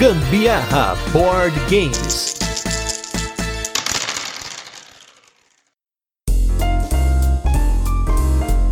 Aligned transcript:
Gambiarra 0.00 0.96
Board 1.12 1.54
Games. 1.68 2.34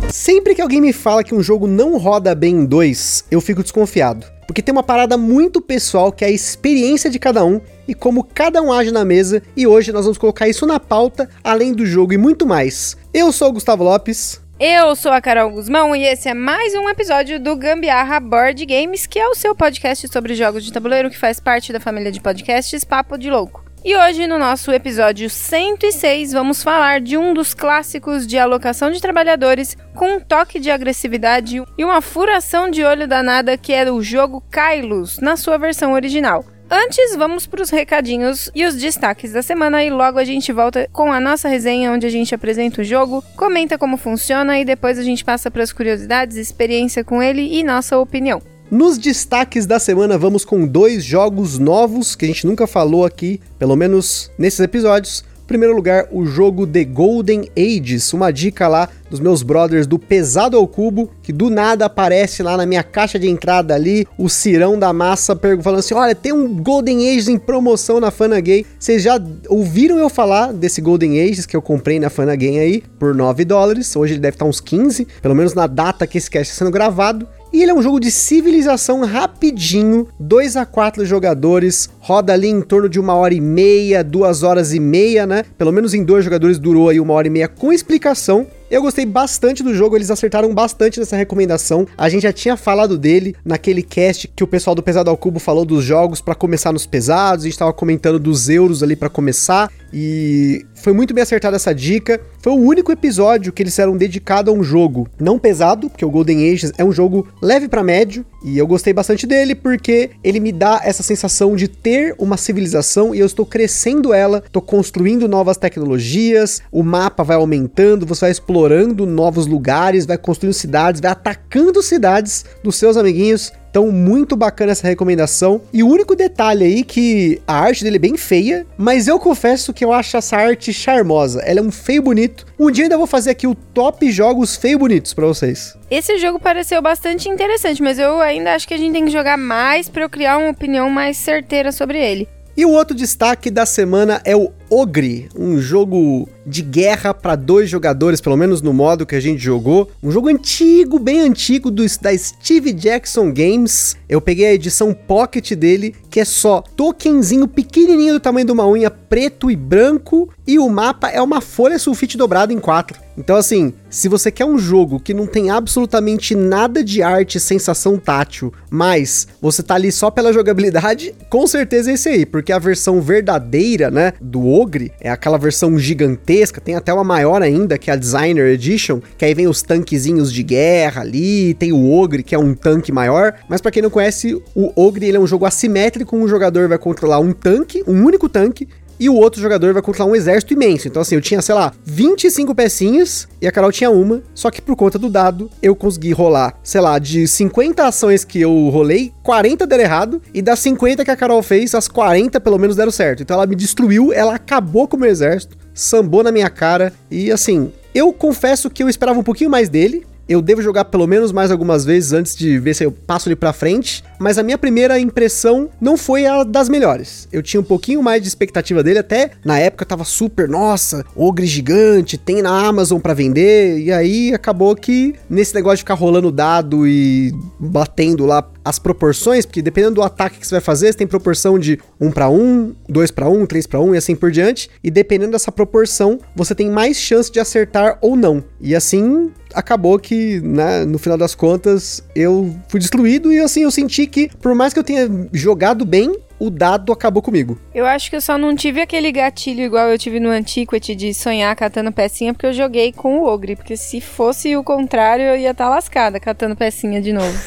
Sempre 0.09 0.55
que 0.55 0.61
alguém 0.61 0.81
me 0.81 0.91
fala 0.91 1.23
que 1.23 1.35
um 1.35 1.43
jogo 1.43 1.67
não 1.67 1.99
roda 1.99 2.33
bem 2.33 2.55
em 2.55 2.65
dois, 2.65 3.25
eu 3.29 3.39
fico 3.39 3.61
desconfiado. 3.61 4.25
Porque 4.47 4.63
tem 4.63 4.71
uma 4.71 4.81
parada 4.81 5.19
muito 5.19 5.61
pessoal 5.61 6.11
que 6.11 6.25
é 6.25 6.29
a 6.29 6.31
experiência 6.31 7.11
de 7.11 7.19
cada 7.19 7.45
um 7.45 7.61
e 7.87 7.93
como 7.93 8.23
cada 8.23 8.59
um 8.59 8.73
age 8.73 8.89
na 8.89 9.05
mesa, 9.05 9.43
e 9.55 9.67
hoje 9.67 9.91
nós 9.91 10.05
vamos 10.05 10.17
colocar 10.17 10.49
isso 10.49 10.65
na 10.65 10.79
pauta, 10.79 11.29
além 11.43 11.73
do 11.73 11.85
jogo 11.85 12.11
e 12.11 12.17
muito 12.17 12.47
mais. 12.47 12.97
Eu 13.13 13.31
sou 13.31 13.49
o 13.49 13.53
Gustavo 13.53 13.83
Lopes. 13.83 14.41
Eu 14.59 14.93
sou 14.93 15.13
a 15.13 15.21
Carol 15.21 15.49
Guzmão 15.51 15.95
e 15.95 16.03
esse 16.03 16.27
é 16.27 16.33
mais 16.33 16.75
um 16.75 16.89
episódio 16.89 17.39
do 17.39 17.55
Gambiarra 17.55 18.19
Board 18.19 18.65
Games, 18.65 19.07
que 19.07 19.17
é 19.17 19.25
o 19.25 19.33
seu 19.33 19.55
podcast 19.55 20.05
sobre 20.09 20.35
jogos 20.35 20.65
de 20.65 20.73
tabuleiro 20.73 21.09
que 21.09 21.17
faz 21.17 21.39
parte 21.39 21.71
da 21.71 21.79
família 21.79 22.11
de 22.11 22.19
podcasts 22.19 22.83
Papo 22.83 23.17
de 23.17 23.29
Louco. 23.29 23.63
E 23.85 23.95
hoje, 23.95 24.27
no 24.27 24.37
nosso 24.37 24.73
episódio 24.73 25.29
106, 25.29 26.33
vamos 26.33 26.61
falar 26.61 26.99
de 26.99 27.17
um 27.17 27.33
dos 27.33 27.53
clássicos 27.53 28.27
de 28.27 28.37
alocação 28.37 28.91
de 28.91 28.99
trabalhadores 28.99 29.77
com 29.95 30.17
um 30.17 30.19
toque 30.19 30.59
de 30.59 30.69
agressividade 30.69 31.63
e 31.77 31.85
uma 31.85 32.01
furação 32.01 32.69
de 32.69 32.83
olho 32.83 33.07
danada 33.07 33.57
que 33.57 33.71
é 33.71 33.89
o 33.89 34.01
jogo 34.01 34.43
Kylos, 34.51 35.19
na 35.19 35.37
sua 35.37 35.57
versão 35.57 35.93
original. 35.93 36.43
Antes, 36.71 37.15
vamos 37.15 37.47
para 37.47 37.63
os 37.63 37.71
recadinhos 37.71 38.51
e 38.53 38.63
os 38.63 38.75
destaques 38.75 39.31
da 39.31 39.41
semana 39.41 39.83
e 39.83 39.89
logo 39.89 40.19
a 40.19 40.23
gente 40.23 40.53
volta 40.53 40.87
com 40.93 41.11
a 41.11 41.19
nossa 41.19 41.49
resenha 41.49 41.91
onde 41.91 42.05
a 42.05 42.11
gente 42.11 42.35
apresenta 42.35 42.81
o 42.81 42.83
jogo, 42.83 43.23
comenta 43.35 43.75
como 43.75 43.97
funciona 43.97 44.59
e 44.59 44.63
depois 44.63 44.99
a 44.99 45.03
gente 45.03 45.25
passa 45.25 45.49
para 45.49 45.63
as 45.63 45.73
curiosidades, 45.73 46.37
experiência 46.37 47.03
com 47.03 47.23
ele 47.23 47.41
e 47.57 47.63
nossa 47.63 47.97
opinião. 47.97 48.39
Nos 48.69 48.99
destaques 48.99 49.65
da 49.65 49.79
semana, 49.79 50.15
vamos 50.15 50.45
com 50.45 50.67
dois 50.67 51.03
jogos 51.03 51.57
novos 51.57 52.15
que 52.15 52.25
a 52.25 52.27
gente 52.27 52.45
nunca 52.45 52.67
falou 52.67 53.03
aqui, 53.03 53.41
pelo 53.57 53.75
menos 53.75 54.31
nesses 54.37 54.59
episódios. 54.59 55.25
Primeiro 55.49 55.75
lugar, 55.75 56.07
o 56.11 56.27
jogo 56.27 56.67
The 56.67 56.83
Golden 56.83 57.49
Ages, 57.57 58.13
uma 58.13 58.31
dica 58.31 58.67
lá 58.67 58.87
dos 59.09 59.19
meus 59.19 59.41
brothers 59.41 59.87
do 59.87 59.97
Pesado 59.97 60.55
ao 60.55 60.67
Cubo, 60.67 61.09
que 61.23 61.33
do 61.33 61.49
nada 61.49 61.85
aparece 61.85 62.43
lá 62.43 62.55
na 62.55 62.67
minha 62.67 62.83
caixa 62.83 63.17
de 63.17 63.27
entrada 63.27 63.73
ali, 63.73 64.05
o 64.15 64.29
Cirão 64.29 64.77
da 64.77 64.93
Massa 64.93 65.35
falando 65.63 65.79
assim: 65.79 65.95
olha, 65.95 66.13
tem 66.13 66.31
um 66.31 66.53
Golden 66.61 67.09
Ages 67.09 67.29
em 67.29 67.39
promoção 67.39 67.99
na 67.99 68.11
Fana 68.11 68.39
Gay. 68.39 68.63
Vocês 68.77 69.01
já 69.01 69.19
ouviram 69.47 69.97
eu 69.97 70.07
falar 70.07 70.53
desse 70.53 70.81
Golden 70.81 71.19
Ages 71.19 71.47
que 71.47 71.55
eu 71.55 71.63
comprei 71.63 71.99
na 71.99 72.11
Fana 72.11 72.35
Gay 72.35 72.59
aí 72.59 72.83
por 72.99 73.15
9 73.15 73.43
dólares? 73.43 73.95
Hoje 73.95 74.13
ele 74.13 74.21
deve 74.21 74.35
estar 74.35 74.45
uns 74.45 74.61
15, 74.61 75.07
pelo 75.19 75.33
menos 75.33 75.55
na 75.55 75.65
data 75.65 76.05
que 76.05 76.19
esse 76.19 76.29
cast 76.29 76.53
está 76.53 76.63
sendo 76.63 76.71
gravado. 76.71 77.27
E 77.51 77.63
ele 77.63 77.71
é 77.71 77.73
um 77.73 77.81
jogo 77.81 77.99
de 77.99 78.11
civilização 78.11 79.03
rapidinho, 79.03 80.07
2 80.19 80.55
a 80.55 80.67
4 80.67 81.03
jogadores, 81.03 81.89
roda 81.99 82.31
ali 82.31 82.47
em 82.47 82.61
torno 82.61 82.87
de 82.87 82.99
uma 82.99 83.15
hora 83.15 83.33
e 83.33 83.41
meia, 83.41 84.03
duas 84.03 84.43
horas 84.43 84.71
e 84.71 84.79
meia, 84.79 85.25
né? 85.25 85.43
Pelo 85.57 85.71
menos 85.71 85.95
em 85.95 86.03
dois 86.03 86.23
jogadores 86.23 86.59
durou 86.59 86.89
aí 86.89 86.99
uma 86.99 87.13
hora 87.13 87.25
e 87.25 87.31
meia 87.31 87.47
com 87.47 87.73
explicação. 87.73 88.45
Eu 88.69 88.83
gostei 88.83 89.03
bastante 89.03 89.63
do 89.63 89.73
jogo, 89.73 89.95
eles 89.95 90.11
acertaram 90.11 90.53
bastante 90.53 90.99
nessa 90.99 91.15
recomendação. 91.15 91.87
A 91.97 92.07
gente 92.07 92.21
já 92.21 92.31
tinha 92.31 92.55
falado 92.55 92.99
dele 92.99 93.35
naquele 93.43 93.81
cast 93.81 94.27
que 94.27 94.43
o 94.43 94.47
pessoal 94.47 94.75
do 94.75 94.83
Pesado 94.83 95.09
ao 95.09 95.17
Cubo 95.17 95.39
falou 95.39 95.65
dos 95.65 95.83
jogos 95.83 96.21
para 96.21 96.35
começar 96.35 96.71
nos 96.71 96.85
pesados, 96.85 97.45
a 97.45 97.47
gente 97.47 97.57
tava 97.57 97.73
comentando 97.73 98.19
dos 98.19 98.47
euros 98.47 98.83
ali 98.83 98.95
para 98.95 99.09
começar 99.09 99.71
e 99.91 100.67
foi 100.81 100.93
muito 100.93 101.13
bem 101.13 101.21
acertada 101.21 101.55
essa 101.55 101.73
dica. 101.73 102.19
Foi 102.41 102.53
o 102.53 102.57
único 102.57 102.91
episódio 102.91 103.51
que 103.51 103.61
eles 103.61 103.77
eram 103.77 103.97
dedicado 103.97 104.49
a 104.49 104.53
um 104.53 104.63
jogo 104.63 105.07
não 105.19 105.37
pesado, 105.37 105.89
porque 105.89 106.05
o 106.05 106.09
Golden 106.09 106.51
Ages 106.51 106.71
é 106.77 106.83
um 106.83 106.91
jogo 106.91 107.27
leve 107.41 107.67
para 107.67 107.83
médio, 107.83 108.25
e 108.43 108.57
eu 108.57 108.65
gostei 108.65 108.93
bastante 108.93 109.27
dele 109.27 109.53
porque 109.53 110.11
ele 110.23 110.39
me 110.39 110.51
dá 110.51 110.81
essa 110.83 111.03
sensação 111.03 111.55
de 111.55 111.67
ter 111.67 112.15
uma 112.17 112.37
civilização 112.37 113.13
e 113.13 113.19
eu 113.19 113.25
estou 113.25 113.45
crescendo 113.45 114.13
ela, 114.13 114.41
estou 114.45 114.61
construindo 114.61 115.27
novas 115.27 115.57
tecnologias, 115.57 116.61
o 116.71 116.81
mapa 116.81 117.23
vai 117.23 117.35
aumentando, 117.35 118.05
você 118.05 118.21
vai 118.21 118.31
explorando 118.31 119.05
novos 119.05 119.45
lugares, 119.45 120.05
vai 120.05 120.17
construindo 120.17 120.53
cidades, 120.53 121.01
vai 121.01 121.11
atacando 121.11 121.83
cidades 121.83 122.45
dos 122.63 122.77
seus 122.77 122.95
amiguinhos. 122.95 123.51
Então, 123.69 123.91
muito 123.91 124.35
bacana 124.35 124.71
essa 124.71 124.87
recomendação. 124.87 125.61
E 125.71 125.83
o 125.83 125.87
único 125.87 126.15
detalhe 126.15 126.65
aí 126.65 126.83
que 126.83 127.41
a 127.47 127.59
arte 127.59 127.83
dele 127.83 127.97
é 127.97 127.99
bem 127.99 128.17
feia, 128.17 128.65
mas 128.77 129.07
eu 129.07 129.19
confesso 129.19 129.73
que 129.73 129.85
eu 129.85 129.93
acho 129.93 130.17
essa 130.17 130.37
arte 130.37 130.73
charmosa. 130.73 131.41
Ela 131.41 131.59
é 131.59 131.63
um 131.63 131.71
feio 131.71 132.01
bonito. 132.01 132.45
Um 132.57 132.71
dia 132.71 132.85
ainda 132.85 132.97
vou 132.97 133.07
fazer 133.07 133.31
aqui 133.31 133.45
o 133.45 133.55
top 133.55 134.11
jogos 134.11 134.55
feio 134.55 134.79
bonitos 134.79 135.13
para 135.13 135.27
vocês. 135.27 135.77
Esse 135.89 136.17
jogo 136.17 136.39
pareceu 136.39 136.81
bastante 136.81 137.29
interessante, 137.29 137.81
mas 137.81 137.99
eu 137.99 138.19
ainda 138.19 138.53
acho 138.53 138.67
que 138.67 138.73
a 138.73 138.77
gente 138.77 138.93
tem 138.93 139.05
que 139.05 139.11
jogar 139.11 139.37
mais 139.37 139.87
para 139.87 140.03
eu 140.03 140.09
criar 140.09 140.37
uma 140.37 140.49
opinião 140.49 140.89
mais 140.89 141.17
certeira 141.17 141.71
sobre 141.71 141.99
ele. 141.99 142.27
E 142.57 142.65
o 142.65 142.71
outro 142.71 142.95
destaque 142.95 143.49
da 143.49 143.65
semana 143.65 144.21
é 144.25 144.35
o 144.35 144.51
Ogre, 144.71 145.29
um 145.35 145.59
jogo 145.59 146.29
de 146.45 146.61
guerra 146.61 147.13
para 147.13 147.35
dois 147.35 147.69
jogadores, 147.69 148.21
pelo 148.21 148.37
menos 148.37 148.61
no 148.61 148.71
modo 148.71 149.05
que 149.05 149.15
a 149.15 149.19
gente 149.19 149.41
jogou. 149.41 149.89
Um 150.01 150.11
jogo 150.11 150.29
antigo, 150.29 150.99
bem 150.99 151.21
antigo, 151.21 151.71
do, 151.71 151.83
da 152.01 152.15
Steve 152.15 152.71
Jackson 152.71 153.33
Games. 153.33 153.95
Eu 154.07 154.21
peguei 154.21 154.45
a 154.45 154.53
edição 154.53 154.93
Pocket 154.93 155.53
dele, 155.53 155.95
que 156.09 156.19
é 156.19 156.25
só 156.25 156.61
tokenzinho 156.61 157.47
pequenininho 157.47 158.13
do 158.13 158.19
tamanho 158.19 158.45
de 158.45 158.51
uma 158.51 158.67
unha, 158.67 158.91
preto 158.91 159.49
e 159.49 159.55
branco, 159.55 160.29
e 160.45 160.59
o 160.59 160.69
mapa 160.69 161.09
é 161.09 161.21
uma 161.21 161.41
folha 161.41 161.79
sulfite 161.79 162.17
dobrada 162.17 162.53
em 162.53 162.59
quatro. 162.59 162.99
Então, 163.19 163.35
assim, 163.35 163.73
se 163.89 164.07
você 164.07 164.31
quer 164.31 164.45
um 164.45 164.57
jogo 164.57 164.97
que 164.97 165.13
não 165.13 165.27
tem 165.27 165.49
absolutamente 165.49 166.33
nada 166.35 166.81
de 166.81 167.03
arte 167.03 167.37
e 167.37 167.41
sensação 167.41 167.97
tátil, 167.97 168.53
mas 168.69 169.27
você 169.41 169.61
tá 169.61 169.75
ali 169.75 169.91
só 169.91 170.09
pela 170.09 170.31
jogabilidade, 170.31 171.13
com 171.29 171.45
certeza 171.45 171.91
é 171.91 171.95
esse 171.95 172.07
aí, 172.07 172.25
porque 172.25 172.53
a 172.53 172.57
versão 172.57 173.01
verdadeira, 173.01 173.91
né, 173.91 174.13
do 174.21 174.47
Ogre 174.47 174.93
é 175.01 175.09
aquela 175.09 175.37
versão 175.37 175.77
gigantesca, 175.77 176.61
tem 176.61 176.75
até 176.75 176.93
uma 176.93 177.03
maior 177.03 177.41
ainda, 177.41 177.77
que 177.77 177.91
é 177.91 177.93
a 177.93 177.97
Designer 177.97 178.53
Edition, 178.53 179.01
que 179.17 179.25
aí 179.25 179.33
vem 179.33 179.49
os 179.49 179.61
tanquezinhos 179.61 180.31
de 180.31 180.41
guerra 180.41 181.01
ali, 181.01 181.53
tem 181.55 181.73
o 181.73 181.91
Ogre, 181.91 182.23
que 182.23 182.33
é 182.33 182.39
um 182.39 182.53
tanque 182.53 182.89
maior, 182.89 183.35
mas 183.49 183.59
para 183.59 183.71
quem 183.71 183.83
não 183.83 183.89
conhece, 183.89 184.41
o 184.55 184.71
Ogre 184.81 185.07
ele 185.07 185.17
é 185.17 185.19
um 185.19 185.27
jogo 185.27 185.45
assimétrico, 185.45 186.15
um 186.15 186.27
jogador 186.27 186.69
vai 186.69 186.77
controlar 186.77 187.19
um 187.19 187.33
tanque, 187.33 187.83
um 187.85 188.01
único 188.05 188.29
tanque, 188.29 188.65
e 188.99 189.09
o 189.09 189.15
outro 189.15 189.41
jogador 189.41 189.73
vai 189.73 189.81
controlar 189.81 190.11
um 190.11 190.15
exército 190.15 190.53
imenso. 190.53 190.87
Então, 190.87 191.01
assim, 191.01 191.15
eu 191.15 191.21
tinha, 191.21 191.41
sei 191.41 191.55
lá, 191.55 191.71
25 191.85 192.53
pecinhas 192.53 193.27
e 193.41 193.47
a 193.47 193.51
Carol 193.51 193.71
tinha 193.71 193.89
uma, 193.89 194.21
só 194.33 194.51
que 194.51 194.61
por 194.61 194.75
conta 194.75 194.99
do 194.99 195.09
dado, 195.09 195.49
eu 195.61 195.75
consegui 195.75 196.11
rolar, 196.11 196.55
sei 196.63 196.81
lá, 196.81 196.99
de 196.99 197.27
50 197.27 197.85
ações 197.85 198.23
que 198.23 198.41
eu 198.41 198.69
rolei, 198.69 199.13
40 199.23 199.65
deram 199.65 199.83
errado, 199.83 200.21
e 200.33 200.41
das 200.41 200.59
50 200.59 201.05
que 201.05 201.11
a 201.11 201.15
Carol 201.15 201.41
fez, 201.41 201.73
as 201.73 201.87
40 201.87 202.39
pelo 202.41 202.57
menos 202.57 202.75
deram 202.75 202.91
certo. 202.91 203.23
Então 203.23 203.35
ela 203.35 203.47
me 203.47 203.55
destruiu, 203.55 204.11
ela 204.11 204.35
acabou 204.35 204.87
com 204.87 204.97
o 204.97 204.99
meu 204.99 205.09
exército, 205.09 205.57
sambou 205.73 206.23
na 206.23 206.31
minha 206.31 206.49
cara, 206.49 206.91
e 207.09 207.31
assim, 207.31 207.71
eu 207.93 208.11
confesso 208.11 208.69
que 208.69 208.83
eu 208.83 208.89
esperava 208.89 209.19
um 209.19 209.23
pouquinho 209.23 209.49
mais 209.49 209.69
dele, 209.69 210.05
eu 210.29 210.43
devo 210.43 210.61
jogar 210.61 210.85
pelo 210.85 211.07
menos 211.07 211.31
mais 211.31 211.49
algumas 211.49 211.83
vezes 211.83 212.13
antes 212.13 212.35
de 212.35 212.59
ver 212.59 212.75
se 212.75 212.83
eu 212.83 212.91
passo 212.91 213.27
ele 213.27 213.35
pra 213.35 213.51
frente. 213.51 214.03
Mas 214.19 214.37
a 214.37 214.43
minha 214.43 214.59
primeira 214.59 214.99
impressão 214.99 215.69
não 215.81 215.97
foi 215.97 216.27
a 216.27 216.43
das 216.43 216.69
melhores. 216.69 217.27
Eu 217.31 217.41
tinha 217.41 217.59
um 217.59 217.63
pouquinho 217.63 218.03
mais 218.03 218.21
de 218.21 218.27
expectativa 218.27 218.83
dele, 218.83 218.99
até 218.99 219.31
na 219.43 219.57
época 219.57 219.85
tava 219.85 220.03
super, 220.03 220.47
nossa, 220.47 221.03
ogre 221.15 221.47
gigante, 221.47 222.15
tem 222.15 222.43
na 222.43 222.67
Amazon 222.67 222.99
para 222.99 223.15
vender. 223.15 223.79
E 223.79 223.91
aí 223.91 224.31
acabou 224.31 224.75
que 224.75 225.15
nesse 225.27 225.55
negócio 225.55 225.77
de 225.77 225.81
ficar 225.81 225.95
rolando 225.95 226.31
dado 226.31 226.87
e 226.87 227.33
batendo 227.59 228.25
lá 228.25 228.47
as 228.63 228.77
proporções, 228.77 229.47
porque 229.47 229.63
dependendo 229.63 229.95
do 229.95 230.03
ataque 230.03 230.37
que 230.37 230.45
você 230.45 230.55
vai 230.55 230.61
fazer, 230.61 230.91
você 230.91 230.99
tem 230.99 231.07
proporção 231.07 231.57
de 231.57 231.79
1 231.99 232.11
para 232.11 232.29
1, 232.29 232.75
2 232.87 233.09
para 233.09 233.27
1, 233.27 233.45
3 233.47 233.65
para 233.65 233.79
1 233.79 233.95
e 233.95 233.97
assim 233.97 234.15
por 234.15 234.29
diante. 234.29 234.69
E 234.83 234.91
dependendo 234.91 235.31
dessa 235.31 235.51
proporção, 235.51 236.19
você 236.35 236.53
tem 236.53 236.69
mais 236.69 236.97
chance 236.97 237.31
de 237.31 237.39
acertar 237.39 237.97
ou 237.99 238.15
não. 238.15 238.43
E 238.61 238.75
assim 238.75 239.31
acabou 239.53 239.97
que, 239.99 240.39
né, 240.41 240.85
no 240.85 240.97
final 240.99 241.17
das 241.17 241.35
contas, 241.35 242.03
eu 242.15 242.55
fui 242.67 242.79
destruído 242.79 243.31
e 243.31 243.39
assim 243.39 243.63
eu 243.63 243.71
senti 243.71 244.07
que, 244.07 244.29
por 244.41 244.53
mais 244.55 244.73
que 244.73 244.79
eu 244.79 244.83
tenha 244.83 245.09
jogado 245.31 245.85
bem, 245.85 246.15
o 246.39 246.49
dado 246.49 246.93
acabou 246.93 247.21
comigo. 247.21 247.59
Eu 247.73 247.85
acho 247.85 248.09
que 248.09 248.15
eu 248.15 248.21
só 248.21 248.37
não 248.37 248.55
tive 248.55 248.81
aquele 248.81 249.11
gatilho 249.11 249.61
igual 249.61 249.87
eu 249.89 249.97
tive 249.97 250.19
no 250.19 250.29
Antiquity 250.29 250.95
de 250.95 251.13
sonhar 251.13 251.55
catando 251.55 251.91
pecinha 251.91 252.33
porque 252.33 252.45
eu 252.45 252.53
joguei 252.53 252.93
com 252.93 253.19
o 253.19 253.25
Ogre. 253.25 253.55
Porque 253.55 253.75
se 253.75 253.99
fosse 253.99 254.55
o 254.55 254.63
contrário, 254.63 255.25
eu 255.25 255.37
ia 255.37 255.51
estar 255.51 255.65
tá 255.65 255.69
lascada 255.69 256.19
catando 256.19 256.55
pecinha 256.55 257.01
de 257.01 257.11
novo. 257.11 257.37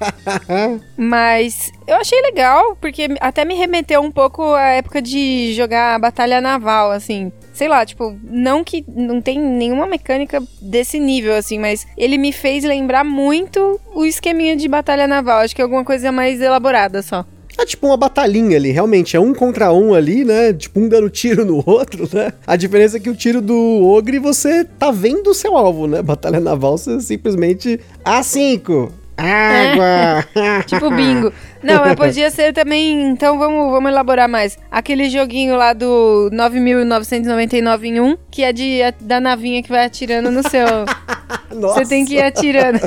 Mas 0.96 1.70
eu 1.86 1.96
achei 1.96 2.20
legal, 2.22 2.76
porque 2.80 3.08
até 3.20 3.44
me 3.44 3.54
remeteu 3.54 4.00
um 4.00 4.10
pouco 4.10 4.54
à 4.54 4.68
época 4.70 5.02
de 5.02 5.52
jogar 5.54 5.98
batalha 5.98 6.40
naval, 6.40 6.90
assim 6.90 7.30
sei 7.54 7.68
lá, 7.68 7.86
tipo, 7.86 8.18
não 8.24 8.64
que 8.64 8.84
não 8.88 9.20
tem 9.20 9.38
nenhuma 9.38 9.86
mecânica 9.86 10.42
desse 10.60 10.98
nível, 10.98 11.36
assim, 11.36 11.56
mas 11.56 11.86
ele 11.96 12.18
me 12.18 12.32
fez 12.32 12.64
lembrar 12.64 13.04
muito 13.04 13.80
o 13.94 14.04
esqueminha 14.04 14.56
de 14.56 14.66
batalha 14.66 15.06
naval. 15.06 15.38
Acho 15.38 15.54
que 15.54 15.62
é 15.62 15.64
alguma 15.64 15.84
coisa 15.84 16.10
mais 16.10 16.40
elaborada 16.40 17.00
só. 17.00 17.24
É 17.56 17.64
tipo 17.64 17.86
uma 17.86 17.96
batalhinha 17.96 18.56
ali, 18.56 18.70
realmente. 18.70 19.16
É 19.16 19.20
um 19.20 19.32
contra 19.32 19.72
um 19.72 19.94
ali, 19.94 20.24
né? 20.24 20.52
Tipo, 20.52 20.80
um 20.80 20.88
dando 20.88 21.08
tiro 21.08 21.44
no 21.44 21.62
outro, 21.66 22.08
né? 22.12 22.32
A 22.46 22.56
diferença 22.56 22.96
é 22.96 23.00
que 23.00 23.10
o 23.10 23.14
tiro 23.14 23.40
do 23.40 23.86
ogre 23.86 24.18
você 24.18 24.64
tá 24.64 24.90
vendo 24.90 25.30
o 25.30 25.34
seu 25.34 25.56
alvo, 25.56 25.86
né? 25.86 26.02
Batalha 26.02 26.40
naval, 26.40 26.76
você 26.76 27.00
simplesmente. 27.00 27.80
A5! 28.04 28.90
Água! 29.16 30.26
Tipo 30.66 30.90
bingo. 30.90 31.32
Não, 31.62 31.80
mas 31.80 31.94
podia 31.94 32.30
ser 32.30 32.52
também. 32.52 33.10
Então 33.10 33.38
vamos, 33.38 33.70
vamos 33.70 33.90
elaborar 33.90 34.28
mais. 34.28 34.58
Aquele 34.70 35.08
joguinho 35.08 35.56
lá 35.56 35.72
do 35.72 36.30
9.999 36.32 37.84
em 37.84 38.00
1, 38.00 38.16
que 38.30 38.42
é 38.42 38.52
de, 38.52 38.80
da 39.00 39.20
navinha 39.20 39.62
que 39.62 39.68
vai 39.68 39.84
atirando 39.84 40.30
no 40.30 40.42
seu. 40.48 40.66
Nossa. 41.54 41.84
Você 41.84 41.88
tem 41.88 42.04
que 42.04 42.14
ir 42.14 42.22
atirando. 42.22 42.80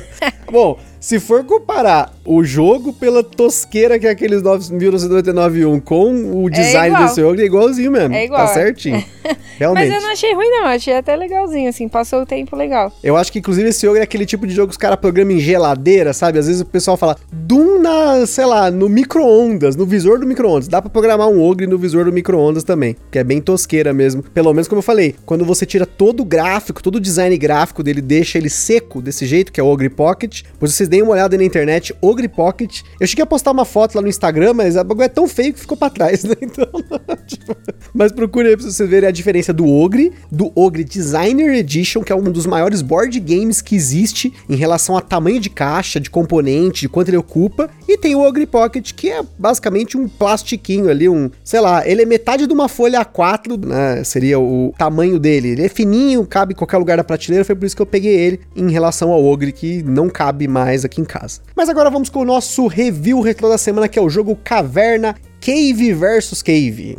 Bom, 0.52 0.78
se 1.00 1.20
for 1.20 1.44
comparar 1.44 2.14
o 2.26 2.44
jogo 2.44 2.92
pela 2.94 3.24
tosqueira 3.24 3.98
que 4.00 4.08
é 4.08 4.10
aqueles 4.10 4.42
1999 4.42 5.82
com 5.82 6.44
o 6.44 6.50
design 6.50 6.88
igual. 6.96 7.04
desse 7.08 7.22
jogo, 7.22 7.42
é 7.42 7.46
igualzinho 7.46 7.92
mesmo. 7.92 8.14
É 8.16 8.26
igual, 8.26 8.46
Tá 8.46 8.52
é. 8.52 8.54
certinho. 8.54 9.04
Realmente. 9.58 9.90
Mas 9.90 9.96
eu 9.96 10.02
não 10.02 10.12
achei 10.14 10.34
ruim, 10.34 10.50
não. 10.50 10.66
Achei 10.66 10.96
até 10.96 11.16
legalzinho, 11.16 11.70
assim. 11.70 11.88
Passou 11.88 12.22
o 12.22 12.26
tempo 12.26 12.56
legal. 12.56 12.92
Eu 13.04 13.18
acho 13.18 13.32
que, 13.32 13.40
inclusive, 13.40 13.70
esse 13.70 13.86
jogo 13.86 13.98
é 13.98 14.02
aquele 14.02 14.26
tipo 14.26 14.46
de 14.46 14.54
jogo 14.54 14.68
que 14.68 14.74
os 14.74 14.78
caras 14.78 15.00
programam 15.00 15.34
em 15.36 15.40
geladeira, 15.40 16.14
sabe? 16.14 16.38
Às 16.38 16.46
vezes 16.48 16.62
o 16.62 16.66
pessoal 16.66 16.96
fala, 16.96 17.18
Doom 17.32 17.80
na, 17.82 18.26
sei 18.28 18.46
lá, 18.46 18.70
no 18.70 18.88
micro-ondas, 18.88 19.76
no 19.76 19.86
visor 19.86 20.20
do 20.20 20.28
micro-ondas. 20.28 20.68
Dá 20.68 20.82
pra 20.82 20.90
programar 20.90 21.28
um 21.28 21.42
ogre 21.42 21.66
no 21.66 21.78
visor 21.78 22.06
do 22.06 22.12
micro-ondas 22.14 22.64
também, 22.64 22.96
que 23.12 23.18
é 23.18 23.24
bem 23.24 23.42
tosqueira 23.42 23.94
mesmo. 23.94 24.22
Pelo 24.22 24.54
menos, 24.54 24.68
como 24.68 24.80
eu 24.80 24.84
falei, 24.84 25.16
quando 25.26 25.44
você 25.44 25.66
tira 25.66 25.86
todo 25.86 26.22
o 26.22 26.26
gráfico, 26.26 26.82
todo 26.84 26.96
o 26.98 27.00
design 27.00 27.36
gráfico 27.38 27.82
dele, 27.82 28.02
deixa 28.02 28.38
ele 28.38 28.50
seco 28.50 29.02
desse 29.02 29.26
jeito, 29.26 29.52
que 29.52 29.60
é 29.60 29.64
o 29.64 29.68
Ogre 29.68 29.90
Pocket. 29.90 30.44
Pois 30.60 30.72
deem 30.98 31.04
uma 31.04 31.14
olhada 31.14 31.38
na 31.38 31.44
internet, 31.44 31.96
Ogre 32.02 32.28
Pocket. 32.28 32.82
Eu 33.00 33.06
cheguei 33.06 33.24
a 33.24 33.26
postar 33.26 33.52
uma 33.52 33.66
foto 33.66 33.96
lá 33.96 34.02
no 34.02 34.08
Instagram, 34.08 34.54
mas 34.54 34.76
a 34.76 34.84
bagulho 34.84 35.06
é 35.06 35.10
tão 35.10 35.28
feio 35.28 35.54
que 35.54 35.60
ficou 35.60 35.78
pra 35.78 35.90
trás, 35.90 36.24
né? 36.26 36.36
Então, 36.42 36.68
tipo, 37.28 37.56
mas 37.94 38.12
procure 38.12 38.50
aí 38.50 38.58
pra 38.58 38.66
vocês 38.66 38.90
verem 38.90 39.08
a 39.08 39.12
diferença 39.12 39.54
do 39.54 39.68
Ogre, 39.68 40.12
do 40.32 40.52
Ogre 40.56 40.84
Designer 40.84 41.54
Edition, 41.54 42.02
que 42.02 42.12
é 42.12 42.16
um 42.16 42.24
dos 42.24 42.46
maiores 42.46 42.82
board 42.82 43.20
games 43.20 43.62
que 43.62 43.76
existe 43.76 44.34
em 44.50 44.56
relação 44.56 44.98
a 44.98 45.02
tamanho 45.02 45.40
de 45.40 45.50
caixa, 45.50 46.00
de 46.00 46.10
componente, 46.10 46.82
de 46.82 46.90
quanto 46.90 47.10
ele 47.10 47.18
ocupa. 47.18 47.70
E 47.88 47.98
tem 47.98 48.16
o 48.16 48.22
Ogre 48.22 48.46
Pocket, 48.46 48.94
que 48.94 49.10
é 49.12 49.22
basicamente 49.38 49.98
um 49.98 50.08
plastiquinho 50.08 50.90
ali, 50.90 51.08
um, 51.08 51.30
sei 51.44 51.60
lá, 51.60 51.88
ele 51.88 52.02
é 52.02 52.06
metade 52.06 52.48
de 52.48 52.54
uma 52.54 52.68
folha 52.68 53.06
A4, 53.06 53.66
né? 53.66 54.04
Seria 54.04 54.40
o 54.40 54.74
tamanho 54.78 55.20
dele. 55.20 55.50
Ele 55.50 55.66
é 55.66 55.70
fininho, 55.70 56.26
cabe 56.26 56.54
em 56.54 56.56
qualquer 56.56 56.78
lugar 56.78 56.98
da 56.98 57.04
prateleira, 57.04 57.46
foi 57.46 57.56
por 57.56 57.66
isso 57.66 57.76
que 57.76 57.82
eu 57.82 57.86
peguei 57.86 58.16
ele 58.16 58.40
em 58.56 58.72
relação 58.72 59.12
ao 59.12 59.24
Ogre, 59.24 59.52
que 59.52 59.84
não 59.84 60.10
cabe 60.10 60.48
mais 60.48 60.77
aqui 60.86 61.02
em 61.02 61.06
casa. 61.06 61.42
Mas 61.56 61.70
agora 61.70 61.90
vamos 61.90 62.10
com 62.10 62.20
o 62.20 62.26
nosso 62.26 62.68
review 62.68 63.22
retrô 63.22 63.50
da 63.50 63.58
semana, 63.58 63.88
que 63.88 63.98
é 63.98 64.02
o 64.02 64.10
jogo 64.10 64.36
Caverna 64.44 65.16
Cave 65.40 65.94
vs 65.94 66.42
Cave. 66.42 66.98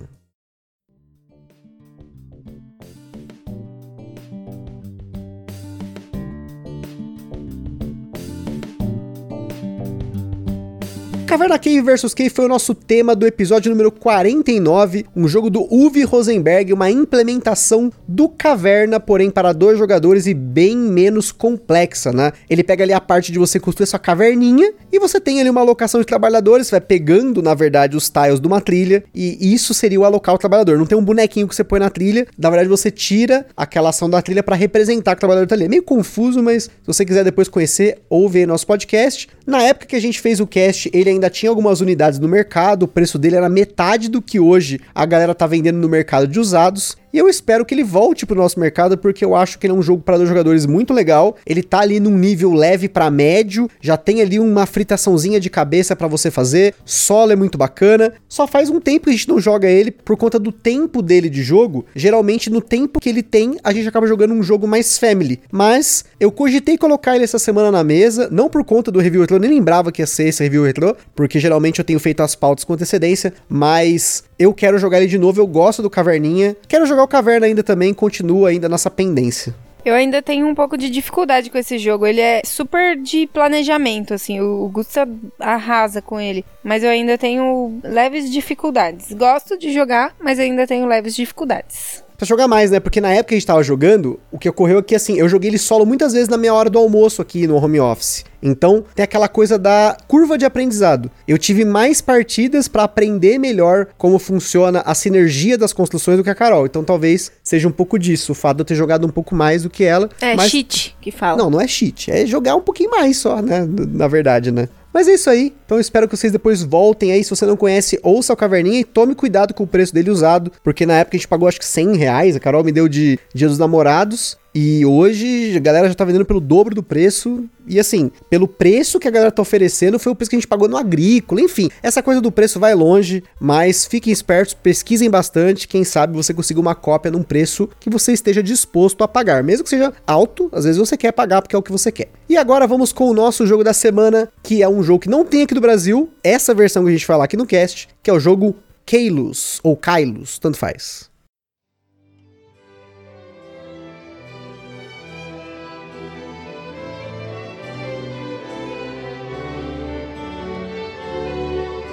Caverna 11.28 11.58
Cave 11.58 11.82
vs 11.82 12.14
Cave 12.14 12.30
foi 12.30 12.46
o 12.46 12.48
nosso 12.48 12.74
tema 12.74 13.14
do 13.14 13.26
episódio 13.26 13.68
número 13.70 13.92
49, 13.92 15.04
um 15.14 15.28
jogo 15.28 15.50
do 15.50 15.60
Uwe 15.70 16.02
Rosenberg, 16.02 16.72
uma 16.72 16.90
implementação 16.90 17.92
do 18.08 18.30
Caverna, 18.30 18.98
porém 18.98 19.30
para 19.30 19.52
dois 19.52 19.78
jogadores 19.78 20.26
e 20.26 20.32
bem 20.32 20.74
menos 20.74 21.30
complexa, 21.30 22.12
né? 22.12 22.32
Ele 22.48 22.64
pega 22.64 22.82
ali 22.82 22.94
a 22.94 23.00
parte 23.00 23.30
de 23.30 23.38
você 23.38 23.60
construir 23.60 23.86
sua 23.86 23.98
caverninha 23.98 24.72
e 24.90 24.98
você 24.98 25.20
tem 25.20 25.38
ali 25.38 25.50
uma 25.50 25.60
alocação 25.60 26.00
de 26.00 26.06
trabalhadores, 26.06 26.70
vai 26.70 26.80
pegando, 26.80 27.42
na 27.42 27.52
verdade, 27.52 27.94
os 27.94 28.08
tiles 28.08 28.40
de 28.40 28.46
uma 28.46 28.62
trilha 28.62 29.04
e 29.14 29.52
isso 29.52 29.74
seria 29.74 30.00
o 30.00 30.06
alocar 30.06 30.34
o 30.34 30.38
trabalhador. 30.38 30.78
Não 30.78 30.86
tem 30.86 30.96
um 30.96 31.04
bonequinho 31.04 31.46
que 31.46 31.54
você 31.54 31.62
põe 31.62 31.78
na 31.78 31.90
trilha, 31.90 32.26
na 32.38 32.48
verdade 32.48 32.70
você 32.70 32.90
tira 32.90 33.44
aquela 33.54 33.90
ação 33.90 34.08
da 34.08 34.22
trilha 34.22 34.42
para 34.42 34.56
representar 34.56 35.14
que 35.14 35.18
o 35.18 35.20
trabalhador 35.20 35.46
tá 35.46 35.54
ali. 35.54 35.66
É 35.66 35.68
meio 35.68 35.82
confuso, 35.82 36.42
mas 36.42 36.64
se 36.64 36.70
você 36.86 37.04
quiser 37.04 37.22
depois 37.22 37.48
conhecer, 37.48 37.98
ouve 38.08 38.38
aí 38.38 38.46
nosso 38.46 38.66
podcast. 38.66 39.28
Na 39.46 39.62
época 39.62 39.84
que 39.84 39.96
a 39.96 40.00
gente 40.00 40.22
fez 40.22 40.40
o 40.40 40.46
cast, 40.46 40.90
ele 40.94 41.17
ainda 41.17 41.17
tinha 41.28 41.50
algumas 41.50 41.80
unidades 41.80 42.18
no 42.18 42.28
mercado, 42.28 42.84
o 42.84 42.88
preço 42.88 43.18
dele 43.18 43.36
era 43.36 43.48
metade 43.48 44.08
do 44.08 44.22
que 44.22 44.38
hoje 44.38 44.80
a 44.94 45.04
galera 45.04 45.34
tá 45.34 45.46
vendendo 45.46 45.78
no 45.78 45.88
mercado 45.88 46.28
de 46.28 46.38
usados. 46.38 46.96
E 47.12 47.18
eu 47.18 47.28
espero 47.28 47.64
que 47.64 47.74
ele 47.74 47.84
volte 47.84 48.26
pro 48.26 48.36
nosso 48.36 48.60
mercado, 48.60 48.98
porque 48.98 49.24
eu 49.24 49.34
acho 49.34 49.58
que 49.58 49.66
ele 49.66 49.72
é 49.72 49.76
um 49.76 49.82
jogo 49.82 50.02
para 50.02 50.16
dois 50.16 50.28
jogadores 50.28 50.66
muito 50.66 50.92
legal. 50.92 51.36
Ele 51.46 51.62
tá 51.62 51.80
ali 51.80 51.98
num 51.98 52.16
nível 52.16 52.52
leve 52.52 52.88
para 52.88 53.10
médio, 53.10 53.68
já 53.80 53.96
tem 53.96 54.20
ali 54.20 54.38
uma 54.38 54.66
fritaçãozinha 54.66 55.40
de 55.40 55.48
cabeça 55.48 55.96
para 55.96 56.06
você 56.06 56.30
fazer. 56.30 56.74
Solo 56.84 57.32
é 57.32 57.36
muito 57.36 57.56
bacana. 57.56 58.12
Só 58.28 58.46
faz 58.46 58.68
um 58.68 58.80
tempo 58.80 59.04
que 59.04 59.10
a 59.10 59.12
gente 59.12 59.28
não 59.28 59.40
joga 59.40 59.68
ele 59.68 59.90
por 59.90 60.16
conta 60.16 60.38
do 60.38 60.52
tempo 60.52 61.00
dele 61.00 61.30
de 61.30 61.42
jogo. 61.42 61.86
Geralmente 61.94 62.50
no 62.50 62.60
tempo 62.60 63.00
que 63.00 63.08
ele 63.08 63.22
tem, 63.22 63.56
a 63.64 63.72
gente 63.72 63.88
acaba 63.88 64.06
jogando 64.06 64.34
um 64.34 64.42
jogo 64.42 64.66
mais 64.66 64.98
family. 64.98 65.40
Mas 65.50 66.04
eu 66.20 66.30
cogitei 66.30 66.76
colocar 66.76 67.14
ele 67.14 67.24
essa 67.24 67.38
semana 67.38 67.70
na 67.70 67.82
mesa, 67.82 68.28
não 68.30 68.48
por 68.48 68.64
conta 68.64 68.90
do 68.90 68.98
review 68.98 69.22
retrô, 69.22 69.38
nem 69.38 69.50
lembrava 69.50 69.90
que 69.90 70.02
ia 70.02 70.06
ser 70.06 70.28
esse 70.28 70.42
review 70.42 70.64
retrô, 70.64 70.94
porque 71.14 71.40
geralmente 71.40 71.78
eu 71.78 71.84
tenho 71.84 71.98
feito 71.98 72.22
as 72.22 72.34
pautas 72.34 72.64
com 72.64 72.74
antecedência, 72.74 73.32
mas 73.48 74.24
eu 74.38 74.54
quero 74.54 74.78
jogar 74.78 74.98
ele 74.98 75.06
de 75.06 75.18
novo, 75.18 75.40
eu 75.40 75.46
gosto 75.46 75.82
do 75.82 75.90
Caverninha. 75.90 76.56
Quero 76.68 76.86
jogar 76.86 77.02
o 77.02 77.08
Caverna 77.08 77.46
ainda 77.46 77.62
também, 77.62 77.92
continua 77.92 78.50
ainda 78.50 78.68
nessa 78.68 78.90
pendência. 78.90 79.54
Eu 79.84 79.94
ainda 79.94 80.20
tenho 80.20 80.46
um 80.46 80.54
pouco 80.54 80.76
de 80.76 80.90
dificuldade 80.90 81.50
com 81.50 81.56
esse 81.56 81.78
jogo. 81.78 82.06
Ele 82.06 82.20
é 82.20 82.42
super 82.44 82.96
de 82.96 83.26
planejamento, 83.28 84.12
assim. 84.12 84.40
O 84.40 84.64
o 84.64 84.68
Gusta 84.68 85.08
arrasa 85.38 86.02
com 86.02 86.20
ele. 86.20 86.44
Mas 86.62 86.82
eu 86.82 86.90
ainda 86.90 87.16
tenho 87.16 87.80
leves 87.82 88.30
dificuldades. 88.30 89.12
Gosto 89.12 89.56
de 89.56 89.72
jogar, 89.72 90.14
mas 90.20 90.38
ainda 90.38 90.66
tenho 90.66 90.86
leves 90.86 91.14
dificuldades. 91.14 92.04
Pra 92.18 92.26
jogar 92.26 92.48
mais, 92.48 92.72
né? 92.72 92.80
Porque 92.80 93.00
na 93.00 93.12
época 93.12 93.28
que 93.28 93.34
a 93.34 93.38
gente 93.38 93.46
tava 93.46 93.62
jogando, 93.62 94.18
o 94.32 94.40
que 94.40 94.48
ocorreu 94.48 94.80
é 94.80 94.82
que, 94.82 94.96
assim, 94.96 95.16
eu 95.16 95.28
joguei 95.28 95.50
ele 95.50 95.56
solo 95.56 95.86
muitas 95.86 96.12
vezes 96.12 96.28
na 96.28 96.36
minha 96.36 96.52
hora 96.52 96.68
do 96.68 96.76
almoço 96.76 97.22
aqui 97.22 97.46
no 97.46 97.54
home 97.54 97.78
office. 97.78 98.24
Então, 98.42 98.84
tem 98.92 99.04
aquela 99.04 99.28
coisa 99.28 99.56
da 99.56 99.96
curva 100.08 100.36
de 100.36 100.44
aprendizado. 100.44 101.08
Eu 101.28 101.38
tive 101.38 101.64
mais 101.64 102.00
partidas 102.00 102.66
pra 102.66 102.82
aprender 102.82 103.38
melhor 103.38 103.86
como 103.96 104.18
funciona 104.18 104.80
a 104.84 104.96
sinergia 104.96 105.56
das 105.56 105.72
construções 105.72 106.18
do 106.18 106.24
que 106.24 106.30
a 106.30 106.34
Carol. 106.34 106.66
Então, 106.66 106.82
talvez 106.82 107.30
seja 107.42 107.68
um 107.68 107.72
pouco 107.72 107.96
disso, 107.96 108.32
o 108.32 108.34
fato 108.34 108.56
de 108.56 108.60
eu 108.62 108.66
ter 108.66 108.74
jogado 108.74 109.06
um 109.06 109.10
pouco 109.10 109.36
mais 109.36 109.62
do 109.62 109.70
que 109.70 109.84
ela. 109.84 110.08
É 110.20 110.34
mas... 110.34 110.50
cheat 110.50 110.96
que 111.00 111.12
fala. 111.12 111.38
Não, 111.38 111.48
não 111.48 111.60
é 111.60 111.68
cheat, 111.68 112.10
é 112.10 112.26
jogar 112.26 112.56
um 112.56 112.60
pouquinho 112.60 112.90
mais 112.90 113.16
só, 113.16 113.40
né? 113.40 113.64
Na 113.68 114.08
verdade, 114.08 114.50
né? 114.50 114.68
Mas 114.92 115.06
é 115.08 115.14
isso 115.14 115.28
aí. 115.30 115.54
Então 115.64 115.78
espero 115.78 116.08
que 116.08 116.16
vocês 116.16 116.32
depois 116.32 116.62
voltem 116.62 117.12
aí. 117.12 117.22
Se 117.22 117.30
você 117.30 117.46
não 117.46 117.56
conhece, 117.56 117.98
ouça 118.02 118.32
o 118.32 118.36
Caverninha 118.36 118.80
e 118.80 118.84
tome 118.84 119.14
cuidado 119.14 119.54
com 119.54 119.64
o 119.64 119.66
preço 119.66 119.94
dele 119.94 120.10
usado. 120.10 120.50
Porque 120.62 120.86
na 120.86 120.98
época 120.98 121.16
a 121.16 121.18
gente 121.18 121.28
pagou 121.28 121.48
acho 121.48 121.58
que 121.58 121.64
100 121.64 121.96
reais. 121.96 122.36
A 122.36 122.40
Carol 122.40 122.64
me 122.64 122.72
deu 122.72 122.88
de 122.88 123.18
Dia 123.34 123.48
dos 123.48 123.58
Namorados. 123.58 124.36
E 124.54 124.84
hoje 124.84 125.56
a 125.56 125.60
galera 125.60 125.88
já 125.88 125.94
tá 125.94 126.04
vendendo 126.04 126.24
pelo 126.24 126.40
dobro 126.40 126.74
do 126.74 126.82
preço. 126.82 127.44
E 127.66 127.78
assim, 127.78 128.10
pelo 128.30 128.48
preço 128.48 128.98
que 128.98 129.06
a 129.06 129.10
galera 129.10 129.30
tá 129.30 129.42
oferecendo, 129.42 129.98
foi 129.98 130.12
o 130.12 130.14
preço 130.14 130.30
que 130.30 130.36
a 130.36 130.38
gente 130.38 130.48
pagou 130.48 130.68
no 130.68 130.76
agrícola. 130.76 131.40
Enfim, 131.40 131.68
essa 131.82 132.02
coisa 132.02 132.20
do 132.20 132.32
preço 132.32 132.58
vai 132.58 132.74
longe, 132.74 133.22
mas 133.38 133.84
fiquem 133.84 134.12
espertos, 134.12 134.54
pesquisem 134.54 135.10
bastante. 135.10 135.68
Quem 135.68 135.84
sabe 135.84 136.16
você 136.16 136.32
consiga 136.32 136.60
uma 136.60 136.74
cópia 136.74 137.10
num 137.10 137.22
preço 137.22 137.68
que 137.78 137.90
você 137.90 138.12
esteja 138.12 138.42
disposto 138.42 139.04
a 139.04 139.08
pagar. 139.08 139.44
Mesmo 139.44 139.64
que 139.64 139.70
seja 139.70 139.92
alto, 140.06 140.48
às 140.52 140.64
vezes 140.64 140.78
você 140.78 140.96
quer 140.96 141.12
pagar 141.12 141.42
porque 141.42 141.54
é 141.54 141.58
o 141.58 141.62
que 141.62 141.72
você 141.72 141.92
quer. 141.92 142.08
E 142.28 142.36
agora 142.36 142.66
vamos 142.66 142.92
com 142.92 143.08
o 143.08 143.14
nosso 143.14 143.46
jogo 143.46 143.62
da 143.62 143.72
semana, 143.72 144.32
que 144.42 144.62
é 144.62 144.68
um 144.68 144.82
jogo 144.82 145.00
que 145.00 145.10
não 145.10 145.24
tem 145.24 145.42
aqui 145.42 145.54
do 145.54 145.60
Brasil. 145.60 146.10
Essa 146.24 146.54
versão 146.54 146.82
que 146.82 146.88
a 146.88 146.92
gente 146.92 147.06
falar 147.06 147.24
aqui 147.24 147.36
no 147.36 147.46
cast, 147.46 147.88
que 148.02 148.10
é 148.10 148.12
o 148.12 148.20
jogo 148.20 148.56
Kalos, 148.86 149.60
ou 149.62 149.76
Kylos, 149.76 150.38
tanto 150.38 150.56
faz. 150.56 151.10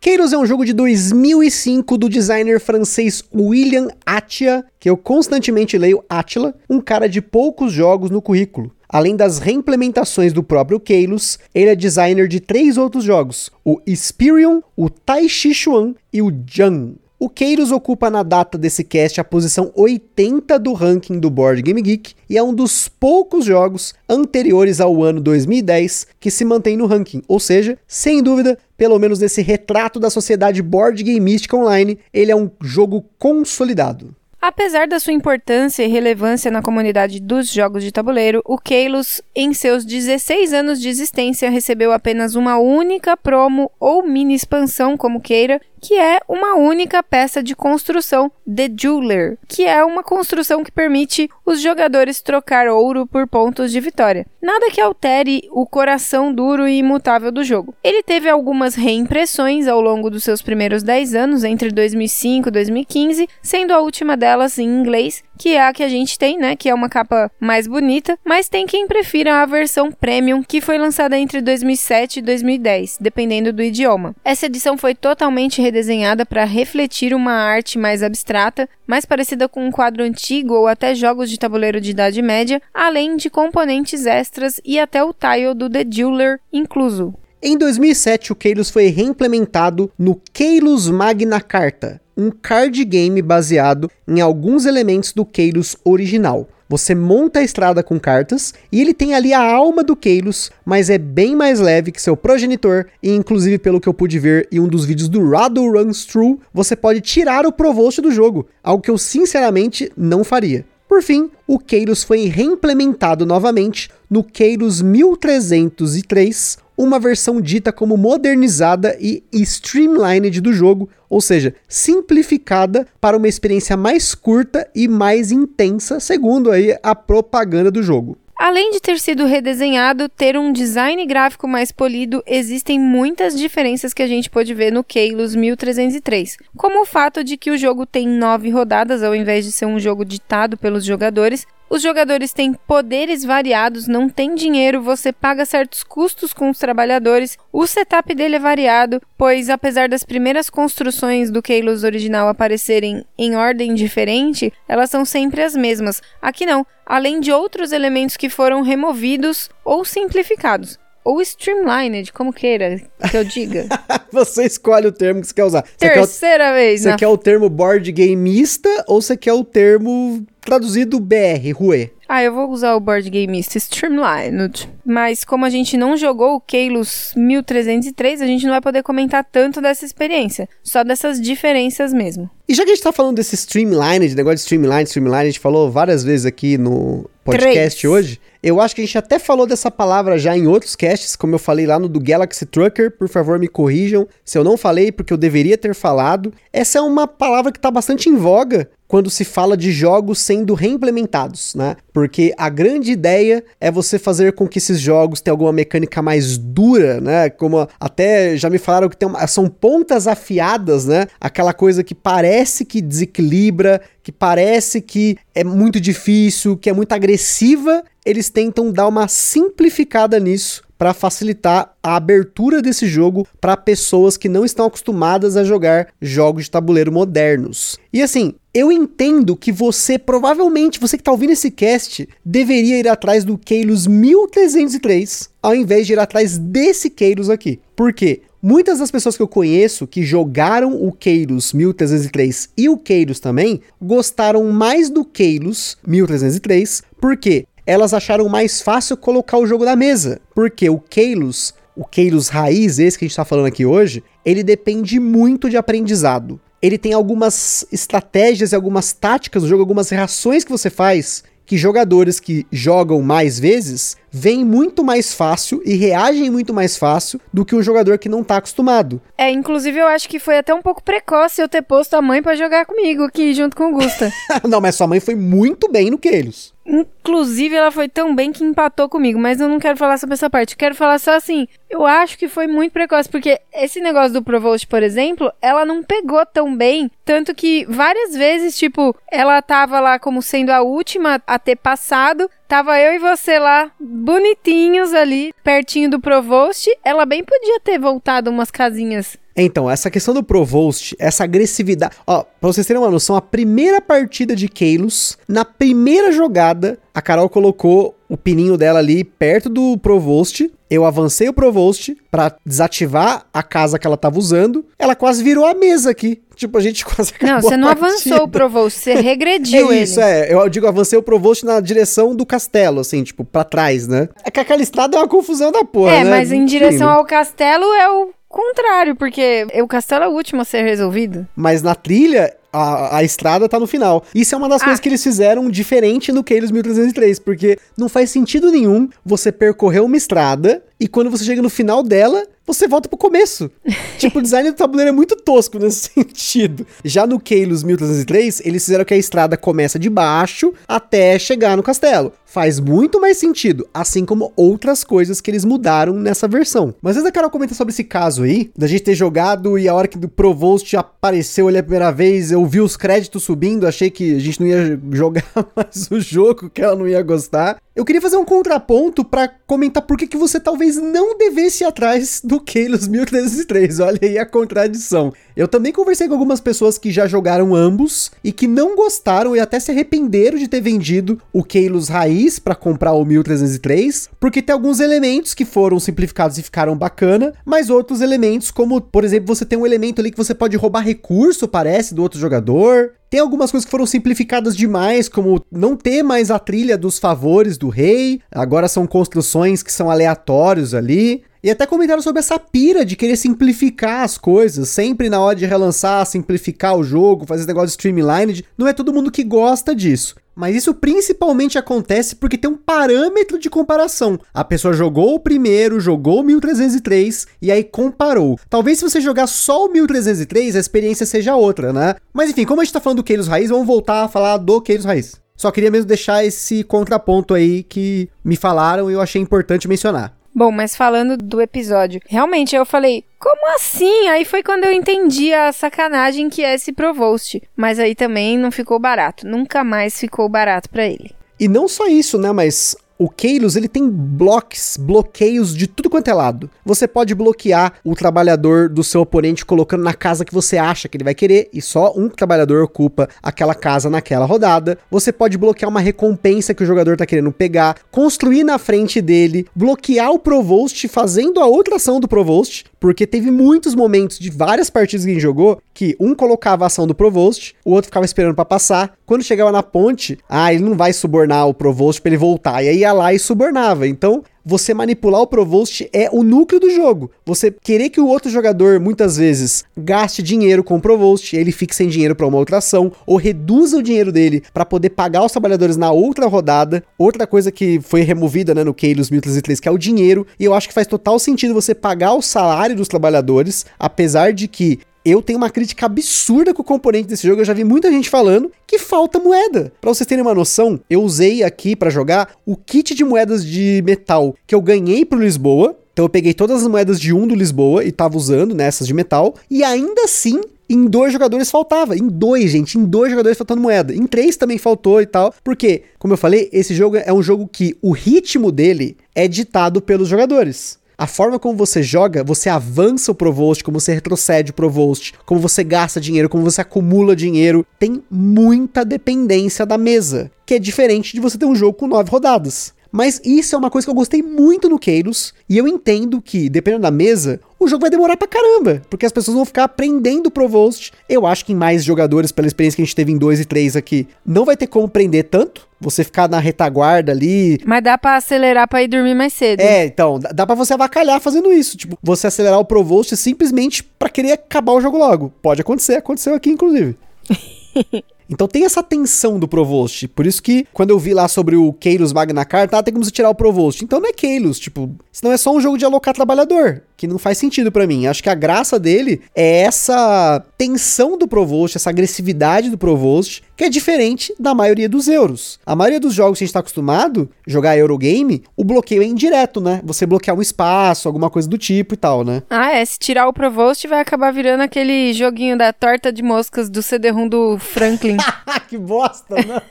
Keiros 0.00 0.32
é 0.32 0.38
um 0.38 0.46
jogo 0.46 0.64
de 0.64 0.72
2005 0.72 1.98
do 1.98 2.08
designer 2.08 2.58
francês 2.58 3.22
William 3.30 3.88
Atia, 4.06 4.64
que 4.80 4.88
eu 4.88 4.96
constantemente 4.96 5.76
leio 5.76 6.02
Attila, 6.08 6.54
um 6.68 6.80
cara 6.80 7.06
de 7.06 7.20
poucos 7.20 7.74
jogos 7.74 8.08
no 8.08 8.22
currículo. 8.22 8.74
Além 8.88 9.16
das 9.16 9.38
reimplementações 9.38 10.32
do 10.32 10.42
próprio 10.42 10.80
Keilos, 10.80 11.38
ele 11.54 11.68
é 11.68 11.76
designer 11.76 12.26
de 12.26 12.40
três 12.40 12.78
outros 12.78 13.04
jogos: 13.04 13.50
o 13.62 13.82
Spirion, 13.94 14.62
o 14.74 14.88
Tai 14.88 15.28
Chi 15.28 15.52
Chuan 15.52 15.94
e 16.10 16.22
o 16.22 16.32
Jung. 16.50 17.03
O 17.24 17.28
Keiros 17.30 17.72
ocupa 17.72 18.10
na 18.10 18.22
data 18.22 18.58
desse 18.58 18.84
cast 18.84 19.18
a 19.18 19.24
posição 19.24 19.72
80 19.74 20.58
do 20.58 20.74
ranking 20.74 21.18
do 21.18 21.30
Board 21.30 21.62
Game 21.62 21.80
Geek 21.80 22.12
e 22.28 22.36
é 22.36 22.42
um 22.42 22.52
dos 22.52 22.86
poucos 22.86 23.46
jogos 23.46 23.94
anteriores 24.06 24.78
ao 24.78 25.02
ano 25.02 25.22
2010 25.22 26.06
que 26.20 26.30
se 26.30 26.44
mantém 26.44 26.76
no 26.76 26.84
ranking, 26.84 27.22
ou 27.26 27.40
seja, 27.40 27.78
sem 27.88 28.22
dúvida, 28.22 28.58
pelo 28.76 28.98
menos 28.98 29.20
nesse 29.20 29.40
retrato 29.40 29.98
da 29.98 30.10
sociedade 30.10 30.60
board 30.60 31.02
gameística 31.02 31.56
online, 31.56 31.98
ele 32.12 32.30
é 32.30 32.36
um 32.36 32.50
jogo 32.60 33.02
consolidado. 33.18 34.14
Apesar 34.46 34.86
da 34.86 35.00
sua 35.00 35.14
importância 35.14 35.82
e 35.82 35.88
relevância 35.88 36.50
na 36.50 36.60
comunidade 36.60 37.18
dos 37.18 37.50
jogos 37.50 37.82
de 37.82 37.90
tabuleiro, 37.90 38.42
o 38.44 38.58
Keilos, 38.58 39.22
em 39.34 39.54
seus 39.54 39.86
16 39.86 40.52
anos 40.52 40.78
de 40.78 40.90
existência, 40.90 41.48
recebeu 41.48 41.90
apenas 41.92 42.34
uma 42.34 42.58
única 42.58 43.16
promo 43.16 43.72
ou 43.80 44.06
mini 44.06 44.34
expansão, 44.34 44.98
como 44.98 45.18
queira, 45.18 45.62
que 45.84 45.98
é 45.98 46.18
uma 46.26 46.54
única 46.54 47.02
peça 47.02 47.42
de 47.42 47.54
construção, 47.54 48.32
The 48.48 48.70
Jeweler, 48.74 49.36
que 49.46 49.66
é 49.66 49.84
uma 49.84 50.02
construção 50.02 50.64
que 50.64 50.72
permite 50.72 51.28
os 51.44 51.60
jogadores 51.60 52.22
trocar 52.22 52.68
ouro 52.68 53.06
por 53.06 53.28
pontos 53.28 53.70
de 53.70 53.80
vitória. 53.80 54.26
Nada 54.40 54.70
que 54.70 54.80
altere 54.80 55.46
o 55.52 55.66
coração 55.66 56.32
duro 56.32 56.66
e 56.66 56.78
imutável 56.78 57.30
do 57.30 57.44
jogo. 57.44 57.74
Ele 57.84 58.02
teve 58.02 58.30
algumas 58.30 58.74
reimpressões 58.74 59.68
ao 59.68 59.80
longo 59.80 60.08
dos 60.08 60.24
seus 60.24 60.40
primeiros 60.40 60.82
10 60.82 61.14
anos, 61.14 61.44
entre 61.44 61.70
2005 61.70 62.48
e 62.48 62.52
2015, 62.52 63.28
sendo 63.42 63.72
a 63.72 63.80
última 63.80 64.16
delas 64.16 64.58
em 64.58 64.64
inglês, 64.64 65.22
que 65.38 65.54
é 65.54 65.66
a 65.66 65.72
que 65.72 65.82
a 65.82 65.88
gente 65.88 66.18
tem, 66.18 66.38
né, 66.38 66.56
que 66.56 66.68
é 66.68 66.74
uma 66.74 66.88
capa 66.88 67.30
mais 67.40 67.66
bonita, 67.66 68.18
mas 68.24 68.48
tem 68.48 68.66
quem 68.66 68.86
prefira 68.86 69.42
a 69.42 69.46
versão 69.46 69.90
premium, 69.90 70.42
que 70.42 70.60
foi 70.60 70.78
lançada 70.78 71.18
entre 71.18 71.40
2007 71.40 72.18
e 72.18 72.22
2010, 72.22 72.98
dependendo 73.00 73.52
do 73.52 73.62
idioma. 73.62 74.14
Essa 74.24 74.46
edição 74.46 74.76
foi 74.76 74.94
totalmente 74.94 75.60
redesenhada 75.74 76.24
para 76.24 76.44
refletir 76.44 77.12
uma 77.12 77.32
arte 77.32 77.76
mais 77.76 78.00
abstrata, 78.00 78.68
mais 78.86 79.04
parecida 79.04 79.48
com 79.48 79.66
um 79.66 79.72
quadro 79.72 80.04
antigo 80.04 80.54
ou 80.54 80.68
até 80.68 80.94
jogos 80.94 81.28
de 81.28 81.36
tabuleiro 81.36 81.80
de 81.80 81.90
Idade 81.90 82.22
Média, 82.22 82.62
além 82.72 83.16
de 83.16 83.28
componentes 83.28 84.06
extras 84.06 84.60
e 84.64 84.78
até 84.78 85.02
o 85.02 85.12
tile 85.12 85.52
do 85.52 85.68
The 85.68 85.84
Jeweler 85.90 86.38
incluso. 86.52 87.12
Em 87.42 87.58
2007, 87.58 88.32
o 88.32 88.36
Keilos 88.36 88.70
foi 88.70 88.86
reimplementado 88.86 89.90
no 89.98 90.18
Keilos 90.32 90.88
Magna 90.88 91.40
Carta, 91.40 92.00
um 92.16 92.30
card 92.30 92.82
game 92.84 93.20
baseado 93.20 93.90
em 94.06 94.20
alguns 94.20 94.64
elementos 94.64 95.12
do 95.12 95.26
Keilos 95.26 95.76
original. 95.84 96.48
Você 96.68 96.94
monta 96.94 97.40
a 97.40 97.42
estrada 97.42 97.82
com 97.82 98.00
cartas 98.00 98.54
e 98.72 98.80
ele 98.80 98.94
tem 98.94 99.14
ali 99.14 99.32
a 99.34 99.42
alma 99.42 99.84
do 99.84 99.94
Keilos, 99.94 100.50
mas 100.64 100.88
é 100.88 100.96
bem 100.96 101.36
mais 101.36 101.60
leve 101.60 101.92
que 101.92 102.00
seu 102.00 102.16
progenitor 102.16 102.86
e 103.02 103.10
inclusive 103.10 103.58
pelo 103.58 103.80
que 103.80 103.88
eu 103.88 103.94
pude 103.94 104.18
ver 104.18 104.48
em 104.50 104.60
um 104.60 104.68
dos 104.68 104.84
vídeos 104.84 105.08
do 105.08 105.28
Rado 105.28 105.62
Runs 105.70 106.06
True, 106.06 106.38
você 106.52 106.74
pode 106.74 107.00
tirar 107.00 107.44
o 107.46 107.52
Provost 107.52 108.00
do 108.00 108.10
jogo, 108.10 108.46
algo 108.62 108.82
que 108.82 108.90
eu 108.90 108.98
sinceramente 108.98 109.92
não 109.96 110.24
faria. 110.24 110.64
por 110.88 111.02
fim, 111.02 111.30
o 111.46 111.58
Keiros 111.58 112.02
foi 112.02 112.26
reimplementado 112.26 113.26
novamente 113.26 113.90
no 114.08 114.22
Keiros 114.22 114.80
1303, 114.80 116.58
uma 116.76 116.98
versão 116.98 117.40
dita 117.40 117.72
como 117.72 117.96
modernizada 117.96 118.96
e 119.00 119.22
streamlined 119.32 120.40
do 120.40 120.52
jogo, 120.52 120.88
ou 121.08 121.20
seja, 121.20 121.54
simplificada 121.68 122.86
para 123.00 123.16
uma 123.16 123.28
experiência 123.28 123.76
mais 123.76 124.14
curta 124.14 124.68
e 124.74 124.88
mais 124.88 125.30
intensa, 125.30 126.00
segundo 126.00 126.50
aí 126.50 126.76
a 126.82 126.94
propaganda 126.94 127.70
do 127.70 127.82
jogo. 127.82 128.18
Além 128.36 128.72
de 128.72 128.80
ter 128.80 128.98
sido 128.98 129.26
redesenhado, 129.26 130.08
ter 130.08 130.36
um 130.36 130.52
design 130.52 131.06
gráfico 131.06 131.46
mais 131.46 131.70
polido, 131.70 132.22
existem 132.26 132.80
muitas 132.80 133.38
diferenças 133.38 133.94
que 133.94 134.02
a 134.02 134.08
gente 134.08 134.28
pode 134.28 134.52
ver 134.52 134.72
no 134.72 134.82
Keilos 134.82 135.36
1303, 135.36 136.36
como 136.56 136.82
o 136.82 136.84
fato 136.84 137.22
de 137.22 137.36
que 137.36 137.52
o 137.52 137.56
jogo 137.56 137.86
tem 137.86 138.08
nove 138.08 138.50
rodadas 138.50 139.04
ao 139.04 139.14
invés 139.14 139.44
de 139.44 139.52
ser 139.52 139.66
um 139.66 139.78
jogo 139.78 140.04
ditado 140.04 140.56
pelos 140.58 140.84
jogadores, 140.84 141.46
os 141.68 141.82
jogadores 141.82 142.32
têm 142.32 142.52
poderes 142.52 143.24
variados, 143.24 143.88
não 143.88 144.08
tem 144.08 144.34
dinheiro, 144.34 144.82
você 144.82 145.12
paga 145.12 145.44
certos 145.44 145.82
custos 145.82 146.32
com 146.32 146.50
os 146.50 146.58
trabalhadores. 146.58 147.36
O 147.52 147.66
setup 147.66 148.14
dele 148.14 148.36
é 148.36 148.38
variado, 148.38 149.00
pois 149.16 149.50
apesar 149.50 149.88
das 149.88 150.04
primeiras 150.04 150.48
construções 150.48 151.30
do 151.30 151.42
Keilos 151.42 151.82
original 151.84 152.28
aparecerem 152.28 153.04
em 153.18 153.34
ordem 153.34 153.74
diferente, 153.74 154.52
elas 154.68 154.90
são 154.90 155.04
sempre 155.04 155.42
as 155.42 155.56
mesmas. 155.56 156.00
Aqui 156.20 156.46
não, 156.46 156.66
além 156.86 157.20
de 157.20 157.32
outros 157.32 157.72
elementos 157.72 158.16
que 158.16 158.28
foram 158.28 158.62
removidos 158.62 159.48
ou 159.64 159.84
simplificados 159.84 160.78
ou 161.04 161.20
streamlined, 161.20 162.12
como 162.12 162.32
queira 162.32 162.80
que 163.10 163.16
eu 163.16 163.24
diga. 163.24 163.66
você 164.10 164.46
escolhe 164.46 164.86
o 164.86 164.92
termo 164.92 165.20
que 165.20 165.26
você 165.26 165.34
quer 165.34 165.44
usar. 165.44 165.62
Você 165.62 165.90
Terceira 165.90 166.44
quer, 166.44 166.54
vez, 166.54 166.80
Você 166.80 166.88
na... 166.88 166.96
quer 166.96 167.08
o 167.08 167.18
termo 167.18 167.50
board 167.50 167.92
gameista 167.92 168.68
ou 168.88 169.02
você 169.02 169.16
quer 169.16 169.34
o 169.34 169.44
termo 169.44 170.24
traduzido 170.44 171.00
BR, 171.00 171.52
Rue? 171.54 171.90
Ah, 172.08 172.22
eu 172.22 172.34
vou 172.34 172.50
usar 172.50 172.74
o 172.74 172.80
board 172.80 173.08
gameista 173.08 173.56
Streamlined. 173.58 174.68
Mas 174.84 175.24
como 175.24 175.44
a 175.44 175.50
gente 175.50 175.76
não 175.76 175.96
jogou 175.96 176.34
o 176.34 176.40
Keilos 176.40 177.12
1303, 177.16 178.20
a 178.20 178.26
gente 178.26 178.44
não 178.44 178.52
vai 178.52 178.60
poder 178.60 178.82
comentar 178.82 179.24
tanto 179.24 179.60
dessa 179.60 179.84
experiência. 179.84 180.48
Só 180.62 180.84
dessas 180.84 181.20
diferenças 181.20 181.92
mesmo. 181.92 182.28
E 182.46 182.54
já 182.54 182.62
que 182.62 182.70
a 182.70 182.74
gente 182.74 182.84
tá 182.84 182.92
falando 182.92 183.16
desse 183.16 183.34
Streamlined, 183.34 184.14
negócio 184.14 184.36
de 184.36 184.42
Streamlined, 184.42 184.84
Streamlined, 184.84 185.22
a 185.22 185.30
gente 185.30 185.40
falou 185.40 185.70
várias 185.70 186.04
vezes 186.04 186.26
aqui 186.26 186.58
no 186.58 187.08
podcast 187.24 187.80
Três. 187.80 187.92
hoje. 187.92 188.20
Eu 188.42 188.60
acho 188.60 188.74
que 188.74 188.82
a 188.82 188.84
gente 188.84 188.98
até 188.98 189.18
falou 189.18 189.46
dessa 189.46 189.70
palavra 189.70 190.18
já 190.18 190.36
em 190.36 190.46
outros 190.46 190.76
casts, 190.76 191.16
como 191.16 191.34
eu 191.34 191.38
falei 191.38 191.66
lá 191.66 191.78
no 191.78 191.88
do 191.88 191.98
Galaxy 191.98 192.44
Trucker. 192.44 192.90
Por 192.90 193.08
favor, 193.08 193.38
me 193.38 193.48
corrijam 193.48 194.06
se 194.22 194.36
eu 194.36 194.44
não 194.44 194.58
falei, 194.58 194.92
porque 194.92 195.10
eu 195.10 195.16
deveria 195.16 195.56
ter 195.56 195.74
falado. 195.74 196.34
Essa 196.52 196.78
é 196.78 196.82
uma 196.82 197.08
palavra 197.08 197.50
que 197.50 197.58
tá 197.58 197.70
bastante 197.70 198.10
em 198.10 198.16
voga 198.16 198.68
quando 198.94 199.10
se 199.10 199.24
fala 199.24 199.56
de 199.56 199.72
jogos 199.72 200.20
sendo 200.20 200.54
reimplementados, 200.54 201.52
né? 201.56 201.74
Porque 201.92 202.32
a 202.38 202.48
grande 202.48 202.92
ideia 202.92 203.44
é 203.60 203.68
você 203.68 203.98
fazer 203.98 204.34
com 204.34 204.46
que 204.46 204.58
esses 204.58 204.78
jogos 204.78 205.20
tenham 205.20 205.34
alguma 205.34 205.52
mecânica 205.52 206.00
mais 206.00 206.38
dura, 206.38 207.00
né? 207.00 207.28
Como 207.28 207.68
até 207.80 208.36
já 208.36 208.48
me 208.48 208.56
falaram 208.56 208.88
que 208.88 209.04
uma, 209.04 209.26
são 209.26 209.48
pontas 209.48 210.06
afiadas, 210.06 210.86
né? 210.86 211.08
Aquela 211.20 211.52
coisa 211.52 211.82
que 211.82 211.92
parece 211.92 212.64
que 212.64 212.80
desequilibra, 212.80 213.80
que 214.00 214.12
parece 214.12 214.80
que 214.80 215.16
é 215.34 215.42
muito 215.42 215.80
difícil, 215.80 216.56
que 216.56 216.70
é 216.70 216.72
muito 216.72 216.92
agressiva, 216.92 217.82
eles 218.04 218.28
tentam 218.28 218.70
dar 218.70 218.86
uma 218.86 219.08
simplificada 219.08 220.20
nisso 220.20 220.62
para 220.76 220.92
facilitar 220.92 221.74
a 221.82 221.96
abertura 221.96 222.60
desse 222.60 222.86
jogo 222.86 223.26
para 223.40 223.56
pessoas 223.56 224.16
que 224.16 224.28
não 224.28 224.44
estão 224.44 224.66
acostumadas 224.66 225.36
a 225.36 225.44
jogar 225.44 225.88
jogos 226.00 226.44
de 226.44 226.50
tabuleiro 226.50 226.92
modernos. 226.92 227.78
E 227.92 228.02
assim, 228.02 228.34
eu 228.52 228.70
entendo 228.70 229.36
que 229.36 229.50
você, 229.50 229.98
provavelmente, 229.98 230.78
você 230.78 230.96
que 230.96 231.00
está 231.00 231.12
ouvindo 231.12 231.32
esse 231.32 231.50
cast, 231.50 232.08
deveria 232.24 232.78
ir 232.78 232.88
atrás 232.88 233.24
do 233.24 233.38
Keilos 233.38 233.86
1303, 233.86 235.30
ao 235.42 235.54
invés 235.54 235.86
de 235.86 235.94
ir 235.94 235.98
atrás 235.98 236.38
desse 236.38 236.90
Keilos 236.90 237.30
aqui. 237.30 237.60
Por 237.74 237.92
quê? 237.92 238.22
Muitas 238.46 238.78
das 238.78 238.90
pessoas 238.90 239.16
que 239.16 239.22
eu 239.22 239.26
conheço 239.26 239.86
que 239.86 240.02
jogaram 240.02 240.74
o 240.74 240.92
Keiros 240.92 241.54
1303 241.54 242.50
e 242.58 242.68
o 242.68 242.76
Keiros 242.76 243.18
também 243.18 243.62
gostaram 243.80 244.52
mais 244.52 244.90
do 244.90 245.02
Keiros 245.02 245.78
1303, 245.86 246.82
porque 247.00 247.46
elas 247.66 247.94
acharam 247.94 248.28
mais 248.28 248.60
fácil 248.60 248.98
colocar 248.98 249.38
o 249.38 249.46
jogo 249.46 249.64
na 249.64 249.74
mesa. 249.74 250.20
Porque 250.34 250.68
o 250.68 250.78
Keilos, 250.78 251.54
o 251.74 251.86
Keiros 251.86 252.28
raiz, 252.28 252.78
esse 252.78 252.98
que 252.98 253.06
a 253.06 253.08
gente 253.08 253.12
está 253.12 253.24
falando 253.24 253.46
aqui 253.46 253.64
hoje, 253.64 254.04
ele 254.26 254.42
depende 254.42 255.00
muito 255.00 255.48
de 255.48 255.56
aprendizado. 255.56 256.38
Ele 256.60 256.76
tem 256.76 256.92
algumas 256.92 257.66
estratégias 257.72 258.52
e 258.52 258.54
algumas 258.54 258.92
táticas 258.92 259.42
do 259.42 259.48
jogo, 259.48 259.62
algumas 259.62 259.88
reações 259.88 260.44
que 260.44 260.52
você 260.52 260.68
faz 260.68 261.24
que 261.46 261.56
jogadores 261.56 262.20
que 262.20 262.46
jogam 262.50 263.02
mais 263.02 263.38
vezes 263.38 263.96
veem 264.14 264.44
muito 264.44 264.84
mais 264.84 265.12
fácil 265.12 265.60
e 265.64 265.74
reagem 265.74 266.30
muito 266.30 266.54
mais 266.54 266.76
fácil 266.76 267.20
do 267.32 267.44
que 267.44 267.56
um 267.56 267.62
jogador 267.62 267.98
que 267.98 268.08
não 268.08 268.22
tá 268.22 268.36
acostumado. 268.36 269.02
É, 269.18 269.28
inclusive 269.28 269.76
eu 269.76 269.88
acho 269.88 270.08
que 270.08 270.20
foi 270.20 270.38
até 270.38 270.54
um 270.54 270.62
pouco 270.62 270.84
precoce 270.84 271.42
eu 271.42 271.48
ter 271.48 271.62
posto 271.62 271.94
a 271.94 272.02
mãe 272.02 272.22
para 272.22 272.36
jogar 272.36 272.64
comigo 272.64 273.02
aqui 273.02 273.34
junto 273.34 273.56
com 273.56 273.72
o 273.72 273.72
Gusta. 273.72 274.12
não, 274.48 274.60
mas 274.60 274.76
sua 274.76 274.86
mãe 274.86 275.00
foi 275.00 275.16
muito 275.16 275.68
bem 275.68 275.90
no 275.90 275.98
que 275.98 276.08
eles. 276.08 276.54
Inclusive, 276.66 277.54
ela 277.54 277.70
foi 277.70 277.88
tão 277.88 278.14
bem 278.14 278.32
que 278.32 278.42
empatou 278.42 278.88
comigo, 278.88 279.18
mas 279.18 279.38
eu 279.38 279.48
não 279.48 279.58
quero 279.58 279.76
falar 279.76 279.98
sobre 279.98 280.14
essa 280.14 280.30
parte. 280.30 280.52
Eu 280.54 280.58
quero 280.58 280.74
falar 280.74 280.98
só 280.98 281.14
assim, 281.14 281.46
eu 281.68 281.84
acho 281.84 282.16
que 282.16 282.26
foi 282.26 282.46
muito 282.46 282.72
precoce, 282.72 283.08
porque 283.08 283.38
esse 283.52 283.80
negócio 283.80 284.14
do 284.14 284.22
Provost, 284.22 284.66
por 284.66 284.82
exemplo, 284.82 285.30
ela 285.42 285.66
não 285.66 285.82
pegou 285.82 286.24
tão 286.24 286.56
bem, 286.56 286.90
tanto 287.04 287.34
que 287.34 287.66
várias 287.68 288.14
vezes, 288.14 288.56
tipo, 288.56 288.96
ela 289.12 289.42
tava 289.42 289.78
lá 289.78 289.98
como 289.98 290.22
sendo 290.22 290.50
a 290.50 290.62
última 290.62 291.20
a 291.26 291.38
ter 291.38 291.56
passado, 291.56 292.30
Tava 292.54 292.78
eu 292.78 292.94
e 292.94 293.00
você 293.00 293.36
lá, 293.36 293.72
bonitinhos 293.80 294.94
ali, 294.94 295.32
pertinho 295.42 295.90
do 295.90 295.98
Provost. 295.98 296.70
Ela 296.84 297.04
bem 297.04 297.24
podia 297.24 297.58
ter 297.58 297.80
voltado 297.80 298.30
umas 298.30 298.48
casinhas 298.48 299.18
então, 299.36 299.68
essa 299.68 299.90
questão 299.90 300.14
do 300.14 300.22
Provost, 300.22 300.94
essa 300.96 301.24
agressividade. 301.24 301.96
Ó, 302.06 302.22
pra 302.22 302.52
vocês 302.52 302.64
terem 302.64 302.80
uma 302.80 302.90
noção, 302.90 303.16
a 303.16 303.20
primeira 303.20 303.80
partida 303.80 304.36
de 304.36 304.48
Keilos, 304.48 305.18
na 305.26 305.44
primeira 305.44 306.12
jogada, 306.12 306.78
a 306.94 307.02
Carol 307.02 307.28
colocou 307.28 307.96
o 308.08 308.16
pininho 308.16 308.56
dela 308.56 308.78
ali 308.78 309.02
perto 309.02 309.48
do 309.48 309.76
Provost. 309.78 310.48
Eu 310.74 310.84
avancei 310.84 311.28
o 311.28 311.32
Provost 311.32 311.96
para 312.10 312.34
desativar 312.44 313.26
a 313.32 313.42
casa 313.42 313.78
que 313.78 313.86
ela 313.86 313.96
tava 313.96 314.18
usando. 314.18 314.64
Ela 314.78 314.94
quase 314.94 315.22
virou 315.22 315.46
a 315.46 315.54
mesa 315.54 315.90
aqui. 315.90 316.20
Tipo, 316.34 316.58
a 316.58 316.60
gente 316.60 316.84
quase 316.86 317.12
acabou 317.14 317.34
Não, 317.34 317.42
você 317.42 317.56
não 317.56 317.68
avançou 317.68 318.24
o 318.24 318.28
Provost, 318.28 318.80
você 318.80 318.94
regrediu 319.00 319.70
é 319.70 319.78
isso, 319.78 320.00
ele. 320.00 320.10
é. 320.10 320.34
Eu 320.34 320.48
digo, 320.48 320.66
avancei 320.66 320.98
o 320.98 321.02
Provost 321.02 321.44
na 321.44 321.60
direção 321.60 322.14
do 322.14 322.26
castelo, 322.26 322.80
assim, 322.80 323.02
tipo, 323.04 323.24
para 323.24 323.44
trás, 323.44 323.86
né? 323.86 324.08
É 324.24 324.30
que 324.30 324.40
aquela 324.40 324.62
estrada 324.62 324.96
é 324.96 325.00
uma 325.00 325.08
confusão 325.08 325.52
da 325.52 325.64
porra, 325.64 325.92
é, 325.92 326.04
né? 326.04 326.10
É, 326.10 326.10
mas 326.10 326.32
em 326.32 326.44
direção 326.44 326.90
ao 326.90 327.04
castelo 327.04 327.64
é 327.74 327.88
o 327.88 328.10
contrário, 328.28 328.96
porque 328.96 329.46
o 329.62 329.68
castelo 329.68 330.04
é 330.04 330.08
o 330.08 330.12
último 330.12 330.42
a 330.42 330.44
ser 330.44 330.62
resolvido. 330.64 331.24
Mas 331.36 331.62
na 331.62 331.76
trilha, 331.76 332.34
a, 332.54 332.98
a, 332.98 333.04
estrada 333.04 333.48
tá 333.48 333.58
no 333.58 333.66
final. 333.66 334.04
Isso 334.14 334.34
é 334.34 334.38
uma 334.38 334.48
das 334.48 334.62
ah. 334.62 334.64
coisas 334.66 334.80
que 334.80 334.88
eles 334.88 335.02
fizeram 335.02 335.50
diferente 335.50 336.12
no 336.12 336.22
Keiros 336.22 336.50
1303, 336.50 337.18
porque 337.18 337.58
não 337.76 337.88
faz 337.88 338.10
sentido 338.10 338.50
nenhum 338.50 338.88
você 339.04 339.32
percorrer 339.32 339.82
uma 339.82 339.96
estrada 339.96 340.62
e 340.78 340.88
quando 340.88 341.10
você 341.10 341.24
chega 341.24 341.40
no 341.40 341.48
final 341.48 341.82
dela, 341.82 342.26
você 342.46 342.68
volta 342.68 342.88
pro 342.88 342.98
começo. 342.98 343.50
tipo, 343.98 344.18
o 344.18 344.22
design 344.22 344.50
do 344.50 344.56
tabuleiro 344.56 344.90
é 344.90 344.92
muito 344.92 345.16
tosco 345.16 345.58
nesse 345.58 345.90
sentido. 345.94 346.66
Já 346.84 347.06
no 347.06 347.18
Keilos 347.18 347.62
1303, 347.62 348.42
eles 348.44 348.64
fizeram 348.64 348.84
que 348.84 348.94
a 348.94 348.98
estrada 348.98 349.36
começa 349.36 349.78
de 349.78 349.88
baixo 349.88 350.52
até 350.68 351.18
chegar 351.18 351.56
no 351.56 351.62
castelo. 351.62 352.12
Faz 352.26 352.58
muito 352.58 353.00
mais 353.00 353.16
sentido, 353.16 353.66
assim 353.72 354.04
como 354.04 354.32
outras 354.34 354.82
coisas 354.82 355.20
que 355.20 355.30
eles 355.30 355.44
mudaram 355.44 355.94
nessa 355.94 356.26
versão. 356.26 356.74
Mas 356.82 356.96
antes 356.96 357.04
da 357.04 357.12
Carol 357.12 357.30
comentar 357.30 357.56
sobre 357.56 357.72
esse 357.72 357.84
caso 357.84 358.24
aí, 358.24 358.50
da 358.58 358.66
gente 358.66 358.82
ter 358.82 358.94
jogado 358.94 359.56
e 359.56 359.68
a 359.68 359.74
hora 359.74 359.86
que 359.86 359.96
o 359.96 360.08
Provost 360.08 360.76
apareceu 360.76 361.46
ali 361.46 361.58
a 361.58 361.62
primeira 361.62 361.92
vez, 361.92 362.32
eu 362.32 362.44
vi 362.44 362.60
os 362.60 362.76
créditos 362.76 363.22
subindo, 363.22 363.68
achei 363.68 363.88
que 363.88 364.16
a 364.16 364.18
gente 364.18 364.40
não 364.40 364.48
ia 364.48 364.80
jogar 364.90 365.24
mais 365.54 365.88
o 365.90 366.00
jogo, 366.00 366.50
que 366.50 366.60
ela 366.60 366.74
não 366.74 366.88
ia 366.88 367.02
gostar. 367.02 367.56
Eu 367.76 367.84
queria 367.84 368.00
fazer 368.00 368.16
um 368.16 368.24
contraponto 368.24 369.04
para 369.04 369.26
comentar 369.26 369.82
por 369.82 369.98
que, 369.98 370.06
que 370.06 370.16
você 370.16 370.38
talvez 370.38 370.76
não 370.76 371.18
devesse 371.18 371.64
ir 371.64 371.66
atrás 371.66 372.20
do 372.22 372.38
Keilos 372.38 372.86
1303. 372.86 373.80
Olha 373.80 373.98
aí 374.00 374.16
a 374.16 374.24
contradição. 374.24 375.12
Eu 375.36 375.48
também 375.48 375.72
conversei 375.72 376.06
com 376.06 376.14
algumas 376.14 376.40
pessoas 376.40 376.78
que 376.78 376.92
já 376.92 377.08
jogaram 377.08 377.52
ambos 377.52 378.12
e 378.22 378.30
que 378.30 378.46
não 378.46 378.76
gostaram 378.76 379.34
e 379.34 379.40
até 379.40 379.58
se 379.58 379.72
arrependeram 379.72 380.38
de 380.38 380.46
ter 380.46 380.60
vendido 380.60 381.20
o 381.32 381.42
Keilos 381.42 381.88
raiz 381.88 382.38
para 382.38 382.54
comprar 382.54 382.92
o 382.92 383.04
1303, 383.04 384.08
porque 384.20 384.40
tem 384.40 384.52
alguns 384.52 384.78
elementos 384.78 385.34
que 385.34 385.44
foram 385.44 385.80
simplificados 385.80 386.38
e 386.38 386.44
ficaram 386.44 386.78
bacana, 386.78 387.34
mas 387.44 387.70
outros 387.70 388.00
elementos 388.00 388.52
como, 388.52 388.80
por 388.80 389.02
exemplo, 389.02 389.34
você 389.34 389.44
tem 389.44 389.58
um 389.58 389.66
elemento 389.66 390.00
ali 390.00 390.12
que 390.12 390.16
você 390.16 390.32
pode 390.32 390.56
roubar 390.56 390.84
recurso, 390.84 391.48
parece, 391.48 391.92
do 391.92 392.02
outro 392.02 392.20
jogador. 392.20 392.92
Tem 393.14 393.20
algumas 393.20 393.52
coisas 393.52 393.64
que 393.64 393.70
foram 393.70 393.86
simplificadas 393.86 394.56
demais, 394.56 395.08
como 395.08 395.40
não 395.48 395.76
ter 395.76 396.02
mais 396.02 396.32
a 396.32 396.38
trilha 396.40 396.76
dos 396.76 396.98
favores 396.98 397.56
do 397.56 397.68
rei, 397.68 398.20
agora 398.28 398.66
são 398.66 398.88
construções 398.88 399.62
que 399.62 399.72
são 399.72 399.88
aleatórios 399.88 400.74
ali. 400.74 401.22
E 401.40 401.48
até 401.48 401.64
comentaram 401.64 402.02
sobre 402.02 402.18
essa 402.18 402.40
pira 402.40 402.84
de 402.84 402.96
querer 402.96 403.14
simplificar 403.14 404.02
as 404.02 404.18
coisas, 404.18 404.68
sempre 404.68 405.08
na 405.08 405.20
hora 405.20 405.36
de 405.36 405.46
relançar, 405.46 406.04
simplificar 406.06 406.76
o 406.76 406.82
jogo, 406.82 407.24
fazer 407.24 407.42
esse 407.42 407.46
negócio 407.46 407.68
de 407.68 407.74
streamlined. 407.74 408.44
Não 408.58 408.66
é 408.66 408.72
todo 408.72 408.92
mundo 408.92 409.12
que 409.12 409.22
gosta 409.22 409.76
disso. 409.76 410.16
Mas 410.34 410.56
isso 410.56 410.74
principalmente 410.74 411.58
acontece 411.58 412.16
porque 412.16 412.36
tem 412.38 412.50
um 412.50 412.56
parâmetro 412.56 413.38
de 413.38 413.48
comparação. 413.48 414.18
A 414.32 414.44
pessoa 414.44 414.74
jogou 414.74 415.14
o 415.14 415.20
primeiro, 415.20 415.80
jogou 415.80 416.20
o 416.20 416.24
1303 416.24 417.26
e 417.40 417.52
aí 417.52 417.62
comparou. 417.62 418.38
Talvez 418.50 418.78
se 418.78 418.84
você 418.84 419.00
jogar 419.00 419.26
só 419.26 419.66
o 419.66 419.72
1303, 419.72 420.56
a 420.56 420.60
experiência 420.60 421.06
seja 421.06 421.36
outra, 421.36 421.72
né? 421.72 421.94
Mas 422.12 422.30
enfim, 422.30 422.44
como 422.44 422.60
a 422.60 422.64
gente 422.64 422.72
tá 422.72 422.80
falando 422.80 422.98
do 422.98 423.04
Keiros 423.04 423.28
Raiz, 423.28 423.50
vamos 423.50 423.66
voltar 423.66 424.04
a 424.04 424.08
falar 424.08 424.36
do 424.38 424.60
Keiros 424.60 424.84
Raiz. 424.84 425.22
Só 425.36 425.50
queria 425.50 425.70
mesmo 425.70 425.86
deixar 425.86 426.24
esse 426.24 426.62
contraponto 426.62 427.34
aí 427.34 427.62
que 427.62 428.08
me 428.24 428.36
falaram 428.36 428.90
e 428.90 428.94
eu 428.94 429.00
achei 429.00 429.20
importante 429.20 429.68
mencionar. 429.68 430.16
Bom, 430.34 430.50
mas 430.50 430.74
falando 430.74 431.16
do 431.16 431.40
episódio, 431.40 432.00
realmente 432.08 432.56
eu 432.56 432.66
falei, 432.66 433.04
como 433.20 433.54
assim? 433.54 434.08
Aí 434.08 434.24
foi 434.24 434.42
quando 434.42 434.64
eu 434.64 434.72
entendi 434.72 435.32
a 435.32 435.52
sacanagem 435.52 436.28
que 436.28 436.42
é 436.42 436.54
esse 436.54 436.72
Provost. 436.72 437.40
Mas 437.56 437.78
aí 437.78 437.94
também 437.94 438.36
não 438.36 438.50
ficou 438.50 438.78
barato. 438.78 439.26
Nunca 439.26 439.62
mais 439.62 439.98
ficou 439.98 440.28
barato 440.28 440.68
para 440.68 440.86
ele. 440.86 441.14
E 441.38 441.46
não 441.46 441.68
só 441.68 441.86
isso, 441.86 442.18
né? 442.18 442.32
Mas 442.32 442.76
o 443.04 443.08
Keilos 443.10 443.54
ele 443.54 443.68
tem 443.68 443.86
blocos, 443.86 444.78
bloqueios 444.80 445.54
de 445.54 445.66
tudo 445.66 445.90
quanto 445.90 446.08
é 446.08 446.14
lado. 446.14 446.48
Você 446.64 446.88
pode 446.88 447.14
bloquear 447.14 447.74
o 447.84 447.94
trabalhador 447.94 448.70
do 448.70 448.82
seu 448.82 449.02
oponente 449.02 449.44
colocando 449.44 449.84
na 449.84 449.92
casa 449.92 450.24
que 450.24 450.32
você 450.32 450.56
acha 450.56 450.88
que 450.88 450.96
ele 450.96 451.04
vai 451.04 451.14
querer 451.14 451.50
e 451.52 451.60
só 451.60 451.92
um 451.94 452.08
trabalhador 452.08 452.64
ocupa 452.64 453.06
aquela 453.22 453.54
casa 453.54 453.90
naquela 453.90 454.24
rodada. 454.24 454.78
Você 454.90 455.12
pode 455.12 455.36
bloquear 455.36 455.68
uma 455.68 455.80
recompensa 455.80 456.54
que 456.54 456.62
o 456.62 456.66
jogador 456.66 456.96
tá 456.96 457.04
querendo 457.04 457.30
pegar, 457.30 457.76
construir 457.90 458.42
na 458.42 458.56
frente 458.56 459.02
dele, 459.02 459.46
bloquear 459.54 460.10
o 460.10 460.18
Provost 460.18 460.88
fazendo 460.88 461.40
a 461.40 461.46
outra 461.46 461.76
ação 461.76 462.00
do 462.00 462.08
Provost, 462.08 462.64
porque 462.80 463.06
teve 463.06 463.30
muitos 463.30 463.74
momentos 463.74 464.18
de 464.18 464.30
várias 464.30 464.70
partidas 464.70 465.04
que 465.04 465.10
a 465.10 465.14
gente 465.14 465.22
jogou 465.22 465.60
que 465.74 465.94
um 466.00 466.14
colocava 466.14 466.64
a 466.64 466.68
ação 466.68 466.86
do 466.86 466.94
Provost, 466.94 467.54
o 467.66 467.72
outro 467.72 467.88
ficava 467.88 468.06
esperando 468.06 468.34
para 468.34 468.46
passar. 468.46 468.94
Quando 469.04 469.22
chegava 469.22 469.52
na 469.52 469.62
ponte, 469.62 470.18
ah, 470.26 470.54
ele 470.54 470.64
não 470.64 470.74
vai 470.74 470.94
subornar 470.94 471.46
o 471.46 471.52
Provost 471.52 472.00
para 472.00 472.10
ele 472.10 472.16
voltar. 472.16 472.62
E 472.62 472.68
aí 472.68 472.78
ia 472.78 472.93
lá 472.94 473.12
e 473.12 473.18
subornava. 473.18 473.86
Então, 473.86 474.22
você 474.44 474.74
manipular 474.74 475.22
o 475.22 475.26
Provost 475.26 475.88
é 475.92 476.08
o 476.12 476.22
núcleo 476.22 476.60
do 476.60 476.70
jogo. 476.70 477.10
Você 477.24 477.50
querer 477.50 477.88
que 477.88 478.00
o 478.00 478.06
outro 478.06 478.30
jogador, 478.30 478.78
muitas 478.78 479.16
vezes, 479.16 479.64
gaste 479.76 480.22
dinheiro 480.22 480.62
com 480.62 480.76
o 480.76 480.80
Provost, 480.80 481.34
ele 481.34 481.50
fique 481.50 481.74
sem 481.74 481.88
dinheiro 481.88 482.14
para 482.14 482.26
uma 482.26 482.36
outra 482.36 482.58
ação, 482.58 482.92
ou 483.06 483.16
reduza 483.16 483.78
o 483.78 483.82
dinheiro 483.82 484.12
dele 484.12 484.42
para 484.52 484.66
poder 484.66 484.90
pagar 484.90 485.24
os 485.24 485.32
trabalhadores 485.32 485.76
na 485.76 485.90
outra 485.90 486.26
rodada. 486.26 486.84
Outra 486.98 487.26
coisa 487.26 487.50
que 487.50 487.80
foi 487.80 488.02
removida 488.02 488.54
né, 488.54 488.62
no 488.62 488.74
Keilos 488.74 489.10
1303, 489.10 489.60
que 489.60 489.68
é 489.68 489.72
o 489.72 489.78
dinheiro, 489.78 490.26
e 490.38 490.44
eu 490.44 490.54
acho 490.54 490.68
que 490.68 490.74
faz 490.74 490.86
total 490.86 491.18
sentido 491.18 491.54
você 491.54 491.74
pagar 491.74 492.14
o 492.14 492.22
salário 492.22 492.76
dos 492.76 492.88
trabalhadores, 492.88 493.64
apesar 493.78 494.32
de 494.32 494.46
que 494.46 494.80
eu 495.04 495.20
tenho 495.20 495.36
uma 495.36 495.50
crítica 495.50 495.86
absurda 495.86 496.54
com 496.54 496.62
o 496.62 496.64
componente 496.64 497.08
desse 497.08 497.26
jogo. 497.26 497.42
Eu 497.42 497.44
já 497.44 497.52
vi 497.52 497.62
muita 497.62 497.90
gente 497.90 498.08
falando 498.08 498.50
que 498.66 498.78
falta 498.78 499.18
moeda. 499.18 499.72
Para 499.80 499.92
vocês 499.92 500.06
terem 500.06 500.22
uma 500.22 500.34
noção, 500.34 500.80
eu 500.88 501.02
usei 501.02 501.42
aqui 501.42 501.76
para 501.76 501.90
jogar 501.90 502.30
o 502.46 502.56
kit 502.56 502.94
de 502.94 503.04
moedas 503.04 503.44
de 503.44 503.82
metal 503.84 504.34
que 504.46 504.54
eu 504.54 504.62
ganhei 504.62 505.04
pro 505.04 505.20
Lisboa. 505.20 505.76
Então 505.92 506.06
eu 506.06 506.08
peguei 506.08 506.34
todas 506.34 506.62
as 506.62 506.68
moedas 506.68 506.98
de 506.98 507.12
um 507.12 507.26
do 507.26 507.34
Lisboa 507.34 507.84
e 507.84 507.92
tava 507.92 508.16
usando 508.16 508.54
nessas 508.54 508.86
de 508.86 508.94
metal. 508.94 509.34
E 509.50 509.62
ainda 509.62 510.04
assim, 510.04 510.40
em 510.68 510.86
dois 510.86 511.12
jogadores 511.12 511.50
faltava. 511.50 511.96
Em 511.96 512.08
dois, 512.08 512.50
gente. 512.50 512.78
Em 512.78 512.84
dois 512.84 513.10
jogadores 513.10 513.36
faltando 513.36 513.60
moeda. 513.60 513.94
Em 513.94 514.06
três 514.06 514.36
também 514.36 514.58
faltou 514.58 515.00
e 515.00 515.06
tal. 515.06 515.34
Porque, 515.44 515.82
como 515.98 516.14
eu 516.14 516.18
falei, 516.18 516.48
esse 516.52 516.74
jogo 516.74 516.96
é 516.96 517.12
um 517.12 517.22
jogo 517.22 517.46
que 517.46 517.76
o 517.82 517.92
ritmo 517.92 518.50
dele 518.50 518.96
é 519.14 519.28
ditado 519.28 519.80
pelos 519.80 520.08
jogadores. 520.08 520.78
A 520.96 521.08
forma 521.08 521.40
como 521.40 521.56
você 521.56 521.82
joga, 521.82 522.22
você 522.22 522.48
avança 522.48 523.10
o 523.10 523.14
Provost, 523.14 523.64
como 523.64 523.80
você 523.80 523.92
retrocede 523.94 524.52
o 524.52 524.54
Provost, 524.54 525.12
como 525.26 525.40
você 525.40 525.64
gasta 525.64 526.00
dinheiro, 526.00 526.28
como 526.28 526.44
você 526.44 526.60
acumula 526.60 527.16
dinheiro, 527.16 527.66
tem 527.80 528.00
muita 528.08 528.84
dependência 528.84 529.66
da 529.66 529.76
mesa, 529.76 530.30
que 530.46 530.54
é 530.54 530.58
diferente 530.58 531.12
de 531.12 531.20
você 531.20 531.36
ter 531.36 531.46
um 531.46 531.54
jogo 531.56 531.76
com 531.76 531.88
nove 531.88 532.08
rodadas. 532.10 532.72
Mas 532.92 533.20
isso 533.24 533.56
é 533.56 533.58
uma 533.58 533.70
coisa 533.70 533.84
que 533.84 533.90
eu 533.90 533.94
gostei 533.94 534.22
muito 534.22 534.68
no 534.68 534.78
Keiros, 534.78 535.34
e 535.48 535.58
eu 535.58 535.66
entendo 535.66 536.22
que, 536.22 536.48
dependendo 536.48 536.82
da 536.82 536.92
mesa, 536.92 537.40
o 537.58 537.66
jogo 537.66 537.80
vai 537.80 537.90
demorar 537.90 538.16
pra 538.16 538.28
caramba, 538.28 538.80
porque 538.88 539.04
as 539.04 539.10
pessoas 539.10 539.34
vão 539.34 539.44
ficar 539.44 539.64
aprendendo 539.64 540.30
Provost. 540.30 540.92
Eu 541.08 541.26
acho 541.26 541.44
que 541.44 541.52
em 541.52 541.56
mais 541.56 541.82
jogadores, 541.82 542.30
pela 542.30 542.46
experiência 542.46 542.76
que 542.76 542.82
a 542.82 542.84
gente 542.84 542.94
teve 542.94 543.10
em 543.10 543.18
2 543.18 543.40
e 543.40 543.44
3 543.44 543.74
aqui, 543.74 544.06
não 544.24 544.44
vai 544.44 544.56
ter 544.56 544.68
como 544.68 544.88
prender 544.88 545.24
tanto. 545.24 545.66
Você 545.84 546.02
ficar 546.02 546.28
na 546.28 546.38
retaguarda 546.38 547.12
ali. 547.12 547.60
Mas 547.64 547.82
dá 547.82 547.98
pra 547.98 548.16
acelerar 548.16 548.66
pra 548.66 548.82
ir 548.82 548.88
dormir 548.88 549.14
mais 549.14 549.34
cedo. 549.34 549.60
É, 549.60 549.84
então, 549.84 550.18
dá 550.18 550.46
pra 550.46 550.54
você 550.54 550.72
avacalhar 550.72 551.20
fazendo 551.20 551.52
isso. 551.52 551.76
Tipo, 551.76 551.98
você 552.02 552.26
acelerar 552.26 552.58
o 552.58 552.64
Provost 552.64 553.14
simplesmente 553.16 553.84
para 553.84 554.08
querer 554.08 554.32
acabar 554.32 554.72
o 554.72 554.80
jogo 554.80 554.96
logo. 554.96 555.32
Pode 555.42 555.60
acontecer, 555.60 555.96
aconteceu 555.96 556.34
aqui, 556.34 556.50
inclusive. 556.50 556.96
Então 558.28 558.48
tem 558.48 558.64
essa 558.64 558.82
tensão 558.82 559.38
do 559.38 559.46
Provost. 559.46 560.08
Por 560.08 560.26
isso 560.26 560.42
que 560.42 560.66
quando 560.72 560.90
eu 560.90 560.98
vi 560.98 561.12
lá 561.12 561.28
sobre 561.28 561.56
o 561.56 561.72
Keilos 561.74 562.12
Magna 562.12 562.44
Carta, 562.44 562.78
ah, 562.78 562.82
tem 562.82 562.92
como 562.92 563.04
você 563.04 563.10
tirar 563.10 563.28
o 563.28 563.34
Provost. 563.34 563.84
Então 563.84 564.00
não 564.00 564.08
é 564.08 564.12
Keilos, 564.12 564.58
tipo, 564.58 564.90
senão 565.12 565.32
é 565.32 565.36
só 565.36 565.54
um 565.54 565.60
jogo 565.60 565.76
de 565.76 565.84
alocar 565.84 566.14
trabalhador, 566.14 566.82
que 567.04 567.08
não 567.08 567.18
faz 567.18 567.36
sentido 567.36 567.70
para 567.70 567.86
mim. 567.86 568.06
Acho 568.06 568.22
que 568.22 568.30
a 568.30 568.34
graça 568.34 568.80
dele 568.80 569.20
é 569.34 569.60
essa 569.62 570.42
tensão 570.56 571.18
do 571.18 571.28
Provost, 571.28 571.76
essa 571.76 571.90
agressividade 571.90 572.70
do 572.70 572.78
Provost, 572.78 573.42
que 573.56 573.64
é 573.64 573.68
diferente 573.68 574.34
da 574.38 574.54
maioria 574.54 574.88
dos 574.88 575.06
euros. 575.06 575.60
A 575.64 575.76
maioria 575.76 576.00
dos 576.00 576.14
jogos 576.14 576.38
que 576.38 576.44
a 576.44 576.46
gente 576.46 576.54
tá 576.54 576.60
acostumado, 576.60 577.28
jogar 577.46 577.76
Eurogame, 577.76 578.42
o 578.56 578.64
bloqueio 578.64 579.02
é 579.02 579.06
indireto, 579.06 579.60
né? 579.60 579.80
Você 579.84 580.06
bloquear 580.06 580.36
um 580.36 580.42
espaço, 580.42 581.06
alguma 581.06 581.28
coisa 581.28 581.48
do 581.48 581.58
tipo 581.58 581.94
e 581.94 581.96
tal, 581.96 582.24
né? 582.24 582.42
Ah, 582.48 582.72
é. 582.72 582.84
Se 582.84 582.98
tirar 582.98 583.28
o 583.28 583.32
Provost, 583.32 583.86
vai 583.86 584.00
acabar 584.00 584.32
virando 584.32 584.62
aquele 584.62 585.12
joguinho 585.12 585.58
da 585.58 585.72
torta 585.72 586.12
de 586.12 586.22
moscas 586.22 586.70
do 586.70 586.82
CD-ROM 586.82 587.28
do 587.28 587.58
Franklin. 587.58 588.16
que 588.68 588.78
bosta, 588.78 589.34
né? 589.34 589.42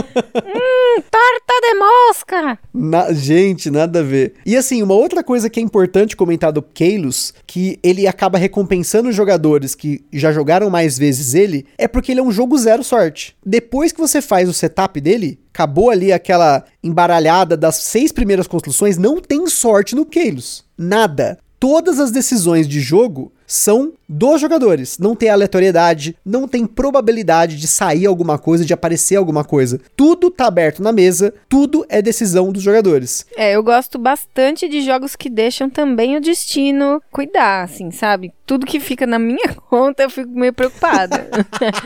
hum, 0.00 1.02
torta 1.10 1.60
de 1.62 1.74
mosca! 1.78 2.58
Na, 2.74 3.12
gente, 3.12 3.70
nada 3.70 4.00
a 4.00 4.02
ver. 4.02 4.34
E 4.44 4.56
assim, 4.56 4.82
uma 4.82 4.94
outra 4.94 5.22
coisa 5.22 5.48
que 5.48 5.60
é 5.60 5.62
importante 5.62 6.16
comentar 6.16 6.39
do 6.48 6.62
Keilos, 6.62 7.34
que 7.44 7.80
ele 7.82 8.06
acaba 8.06 8.38
recompensando 8.38 9.08
os 9.08 9.16
jogadores 9.16 9.74
que 9.74 10.04
já 10.12 10.30
jogaram 10.30 10.70
mais 10.70 10.96
vezes 10.96 11.34
ele, 11.34 11.66
é 11.76 11.88
porque 11.88 12.12
ele 12.12 12.20
é 12.20 12.22
um 12.22 12.30
jogo 12.30 12.56
zero 12.56 12.84
sorte. 12.84 13.36
Depois 13.44 13.90
que 13.90 14.00
você 14.00 14.22
faz 14.22 14.48
o 14.48 14.52
setup 14.52 15.00
dele, 15.00 15.40
acabou 15.52 15.90
ali 15.90 16.12
aquela 16.12 16.64
embaralhada 16.84 17.56
das 17.56 17.74
seis 17.74 18.12
primeiras 18.12 18.46
construções, 18.46 18.96
não 18.96 19.20
tem 19.20 19.48
sorte 19.48 19.96
no 19.96 20.06
Keilos. 20.06 20.64
Nada. 20.78 21.36
Todas 21.58 21.98
as 21.98 22.12
decisões 22.12 22.68
de 22.68 22.80
jogo 22.80 23.32
são 23.50 23.92
dos 24.08 24.40
jogadores. 24.40 24.96
Não 24.98 25.16
tem 25.16 25.28
aleatoriedade, 25.28 26.16
não 26.24 26.46
tem 26.46 26.66
probabilidade 26.66 27.56
de 27.56 27.66
sair 27.66 28.06
alguma 28.06 28.38
coisa, 28.38 28.64
de 28.64 28.72
aparecer 28.72 29.16
alguma 29.16 29.44
coisa. 29.44 29.80
Tudo 29.96 30.30
tá 30.30 30.46
aberto 30.46 30.82
na 30.82 30.92
mesa, 30.92 31.34
tudo 31.48 31.84
é 31.88 32.00
decisão 32.00 32.52
dos 32.52 32.62
jogadores. 32.62 33.26
É, 33.36 33.56
eu 33.56 33.62
gosto 33.62 33.98
bastante 33.98 34.68
de 34.68 34.82
jogos 34.82 35.16
que 35.16 35.28
deixam 35.28 35.68
também 35.68 36.16
o 36.16 36.20
destino 36.20 37.02
cuidar, 37.10 37.64
assim, 37.64 37.90
sabe? 37.90 38.32
Tudo 38.46 38.66
que 38.66 38.78
fica 38.78 39.04
na 39.04 39.18
minha 39.18 39.54
conta 39.68 40.04
eu 40.04 40.10
fico 40.10 40.30
meio 40.30 40.52
preocupada. 40.52 41.28